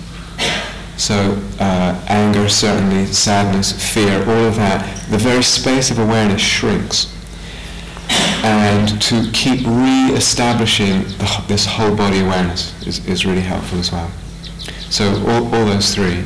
So 0.97 1.41
uh, 1.59 2.05
anger, 2.07 2.47
certainly, 2.47 3.05
sadness, 3.07 3.71
fear, 3.93 4.19
all 4.19 4.45
of 4.45 4.55
that, 4.55 5.09
the 5.09 5.17
very 5.17 5.43
space 5.43 5.91
of 5.91 5.99
awareness 5.99 6.41
shrinks. 6.41 7.11
And 8.43 9.01
to 9.01 9.29
keep 9.33 9.65
re-establishing 9.65 11.03
the, 11.17 11.43
this 11.47 11.65
whole 11.65 11.95
body 11.95 12.19
awareness 12.19 12.73
is, 12.85 13.05
is 13.07 13.25
really 13.25 13.41
helpful 13.41 13.79
as 13.79 13.91
well. 13.91 14.09
So 14.89 15.15
all, 15.27 15.53
all 15.53 15.65
those 15.65 15.93
three. 15.93 16.23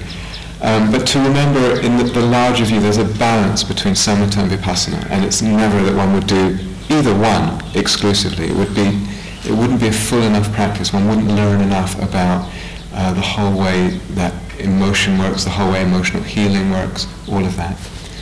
Um, 0.62 0.92
but 0.92 1.08
to 1.08 1.20
remember 1.20 1.80
in 1.80 1.98
the, 1.98 2.04
the 2.04 2.22
larger 2.22 2.66
view, 2.66 2.82
there's 2.82 2.98
a 2.98 3.06
balance 3.18 3.64
between 3.64 3.94
samatha 3.94 4.44
and 4.44 4.52
vipassana, 4.52 5.10
and 5.10 5.24
it's 5.24 5.42
never 5.42 5.82
that 5.84 5.96
one 5.96 6.14
would 6.14 6.28
do 6.28 6.58
either 6.90 7.18
one 7.18 7.64
exclusively. 7.76 8.48
It 8.48 8.56
would 8.56 8.76
be, 8.76 9.08
it 9.48 9.56
wouldn't 9.58 9.80
be 9.80 9.88
a 9.88 9.92
full 9.94 10.22
enough 10.22 10.52
practice. 10.54 10.92
One 10.92 11.08
wouldn't 11.08 11.28
learn 11.28 11.62
enough 11.62 11.96
about 12.04 12.52
uh, 12.94 13.14
the 13.14 13.22
whole 13.22 13.58
way 13.58 14.00
that 14.12 14.34
emotion 14.60 15.18
works, 15.18 15.44
the 15.44 15.50
whole 15.50 15.72
way 15.72 15.82
emotional 15.82 16.24
healing 16.24 16.72
works, 16.72 17.08
all 17.28 17.46
of 17.46 17.56
that. 17.58 17.78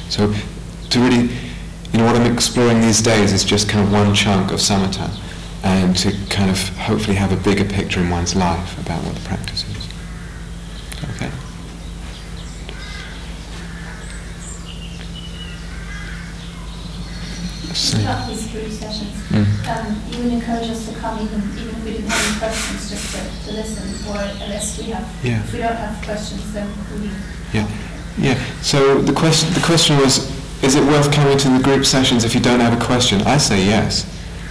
So 0.10 0.34
to 0.90 1.00
really, 1.00 1.30
you 1.92 2.00
know, 2.00 2.06
what 2.06 2.16
I'm 2.16 2.32
exploring 2.32 2.82
these 2.82 3.02
days 3.02 3.34
is 3.34 3.44
just 3.44 3.68
kind 3.70 3.86
of 3.86 3.92
one 3.92 4.14
chunk 4.14 4.52
of 4.52 4.60
samatha, 4.60 5.10
and 5.64 5.96
to 5.98 6.12
kind 6.30 6.50
of 6.50 6.70
hopefully 6.78 7.16
have 7.16 7.32
a 7.32 7.38
bigger 7.38 7.66
picture 7.66 8.00
in 8.00 8.10
one's 8.10 8.36
life 8.36 8.80
about 8.80 9.04
what 9.04 9.16
the 9.16 9.22
practice 9.22 9.66
is. 9.70 9.88
Okay. 11.16 11.32
About 17.78 18.28
these 18.28 18.48
group 18.52 18.72
sessions, 18.72 19.14
mm. 19.30 19.46
um, 19.70 20.02
you 20.10 20.24
would 20.24 20.34
encourage 20.34 20.68
us 20.70 20.90
to 20.90 20.96
come 21.00 21.20
even, 21.20 21.42
even 21.60 21.76
if 21.76 21.86
we 21.86 21.92
didn't 21.92 22.10
have 22.10 22.26
any 22.26 22.40
questions, 22.40 22.90
just 22.90 23.14
to, 23.14 23.46
to 23.46 23.56
listen, 23.56 23.86
or 24.10 24.18
unless 24.18 24.80
we 24.80 24.86
have, 24.92 25.08
Yeah. 25.24 25.44
if 25.44 25.54
we 25.54 25.60
don't 25.60 25.76
have 25.76 26.04
questions, 26.04 26.54
then 26.54 26.68
we. 27.00 27.12
Yeah, 27.54 27.68
yeah. 28.18 28.44
So 28.62 28.98
the 29.00 29.14
question, 29.14 29.54
the 29.54 29.62
question 29.62 29.96
was, 29.98 30.26
is 30.64 30.74
it 30.74 30.84
worth 30.86 31.12
coming 31.14 31.38
to 31.38 31.50
the 31.50 31.64
group 31.64 31.86
sessions 31.86 32.24
if 32.24 32.34
you 32.34 32.42
don't 32.42 32.62
have 32.62 32.74
a 32.74 32.84
question? 32.84 33.22
I 33.22 33.38
say 33.38 33.64
yes, 33.64 34.06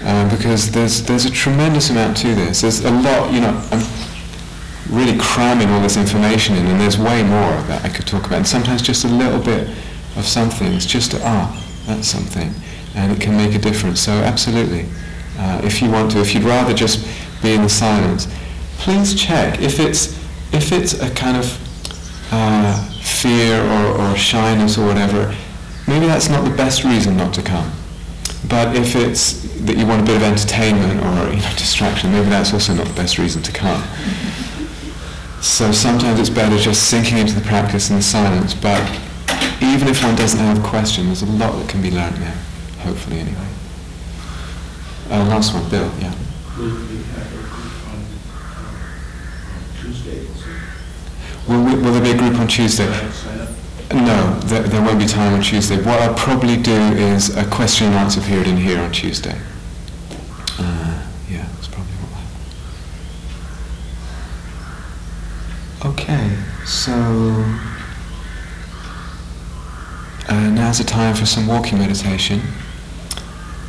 uh, 0.04 0.30
because 0.30 0.70
there's 0.70 1.02
there's 1.02 1.24
a 1.24 1.30
tremendous 1.30 1.90
amount 1.90 2.16
to 2.18 2.28
this. 2.34 2.60
There's 2.60 2.84
a 2.84 2.90
lot, 2.92 3.32
you 3.32 3.40
know. 3.40 3.60
I'm 3.72 3.82
really 4.88 5.18
cramming 5.18 5.68
all 5.70 5.80
this 5.82 5.96
information 5.96 6.54
in, 6.54 6.66
and 6.66 6.80
there's 6.80 6.96
way 6.96 7.24
more 7.24 7.60
that 7.66 7.84
I 7.84 7.88
could 7.88 8.06
talk 8.06 8.24
about. 8.26 8.36
And 8.38 8.46
sometimes 8.46 8.82
just 8.82 9.04
a 9.04 9.08
little 9.08 9.40
bit 9.42 9.68
of 10.16 10.24
something. 10.24 10.72
It's 10.72 10.86
just 10.86 11.14
ah, 11.22 11.50
that's 11.86 12.06
something, 12.08 12.54
and 12.96 13.12
it 13.12 13.20
can 13.20 13.36
make 13.36 13.54
a 13.54 13.58
difference. 13.58 14.00
So 14.00 14.12
absolutely, 14.12 14.86
uh, 15.38 15.60
if 15.62 15.80
you 15.80 15.90
want 15.90 16.10
to, 16.12 16.20
if 16.20 16.34
you'd 16.34 16.44
rather 16.44 16.74
just 16.74 17.06
be 17.42 17.52
in 17.52 17.62
the 17.62 17.68
silence, 17.68 18.26
please 18.78 19.14
check 19.14 19.60
if 19.60 19.78
it's 19.78 20.16
if 20.52 20.72
it's 20.72 20.94
a 21.00 21.10
kind 21.14 21.36
of 21.36 21.46
uh, 22.32 22.90
fear 23.02 23.62
or, 23.62 24.00
or 24.00 24.16
shyness 24.16 24.78
or 24.78 24.86
whatever, 24.86 25.34
maybe 25.86 26.06
that's 26.06 26.28
not 26.28 26.44
the 26.44 26.56
best 26.56 26.84
reason 26.84 27.16
not 27.16 27.34
to 27.34 27.42
come. 27.42 27.70
But 28.48 28.76
if 28.76 28.94
it's 28.96 29.42
that 29.64 29.76
you 29.76 29.86
want 29.86 30.02
a 30.02 30.04
bit 30.04 30.16
of 30.16 30.22
entertainment 30.22 31.00
or 31.00 31.34
you 31.34 31.40
know, 31.40 31.52
distraction, 31.56 32.12
maybe 32.12 32.28
that's 32.28 32.52
also 32.52 32.74
not 32.74 32.86
the 32.86 32.94
best 32.94 33.18
reason 33.18 33.42
to 33.42 33.52
come. 33.52 33.82
So 35.42 35.70
sometimes 35.72 36.18
it's 36.18 36.30
better 36.30 36.56
just 36.58 36.90
sinking 36.90 37.18
into 37.18 37.34
the 37.34 37.46
practice 37.46 37.90
in 37.90 37.96
the 37.96 38.02
silence, 38.02 38.54
but 38.54 38.82
even 39.62 39.88
if 39.88 40.02
one 40.02 40.16
doesn't 40.16 40.40
have 40.40 40.58
a 40.58 40.68
question, 40.68 41.06
there's 41.06 41.22
a 41.22 41.26
lot 41.26 41.52
that 41.58 41.68
can 41.68 41.82
be 41.82 41.90
learned 41.90 42.16
there, 42.16 42.36
hopefully 42.86 43.18
anyway. 43.18 43.48
Uh, 45.10 45.24
last 45.28 45.52
one, 45.54 45.68
Bill, 45.68 45.90
yeah. 45.98 46.14
Will 46.56 46.70
we 46.70 47.02
have 47.12 47.32
a 47.32 47.42
group 47.50 47.74
on 47.90 47.98
uh? 49.82 50.26
Will, 51.48 51.92
there 51.92 52.02
be 52.02 52.10
a 52.10 52.16
group 52.16 52.38
on 52.40 52.48
Tuesday? 52.48 52.86
No, 53.92 54.38
there, 54.44 54.62
there 54.62 54.82
won't 54.82 54.98
be 54.98 55.06
time 55.06 55.34
on 55.34 55.42
Tuesday. 55.42 55.76
What 55.76 56.00
I'll 56.00 56.14
probably 56.14 56.56
do 56.56 56.72
is 56.72 57.36
a 57.36 57.44
question 57.44 57.88
and 57.88 57.96
answer 57.96 58.20
period 58.20 58.48
in 58.48 58.56
here 58.56 58.80
on 58.80 58.90
Tuesday. 58.90 59.38
Uh, 60.58 61.06
yeah, 61.28 61.46
that's 61.54 61.68
probably 61.68 61.92
what. 65.82 65.92
Okay, 65.92 66.36
so 66.64 66.92
uh, 70.28 70.50
now's 70.50 70.78
the 70.78 70.84
time 70.84 71.14
for 71.14 71.26
some 71.26 71.46
walking 71.46 71.78
meditation. 71.78 72.42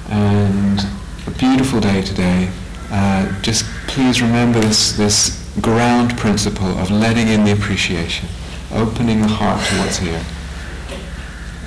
And 0.09 0.79
a 1.25 1.31
beautiful 1.31 1.79
day 1.79 2.01
today. 2.01 2.49
Uh, 2.89 3.41
just 3.41 3.65
please 3.87 4.21
remember 4.21 4.59
this, 4.59 4.93
this 4.93 5.43
ground 5.61 6.17
principle 6.17 6.77
of 6.79 6.89
letting 6.89 7.27
in 7.27 7.43
the 7.43 7.51
appreciation 7.51 8.29
opening 8.71 9.21
the 9.21 9.27
heart 9.27 9.65
to 9.65 9.75
what's 9.77 9.97
here, 9.97 10.23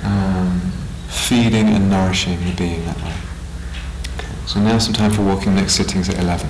um, 0.03 0.59
feeding 1.07 1.69
and 1.69 1.89
nourishing 1.89 2.39
the 2.45 2.53
being 2.55 2.85
that 2.85 2.97
way. 2.97 3.13
Okay. 4.17 4.33
So 4.47 4.59
now 4.59 4.77
some 4.77 4.93
time 4.93 5.11
for 5.11 5.23
walking. 5.23 5.55
Next 5.55 5.73
sitting's 5.73 6.09
at 6.09 6.19
11. 6.19 6.49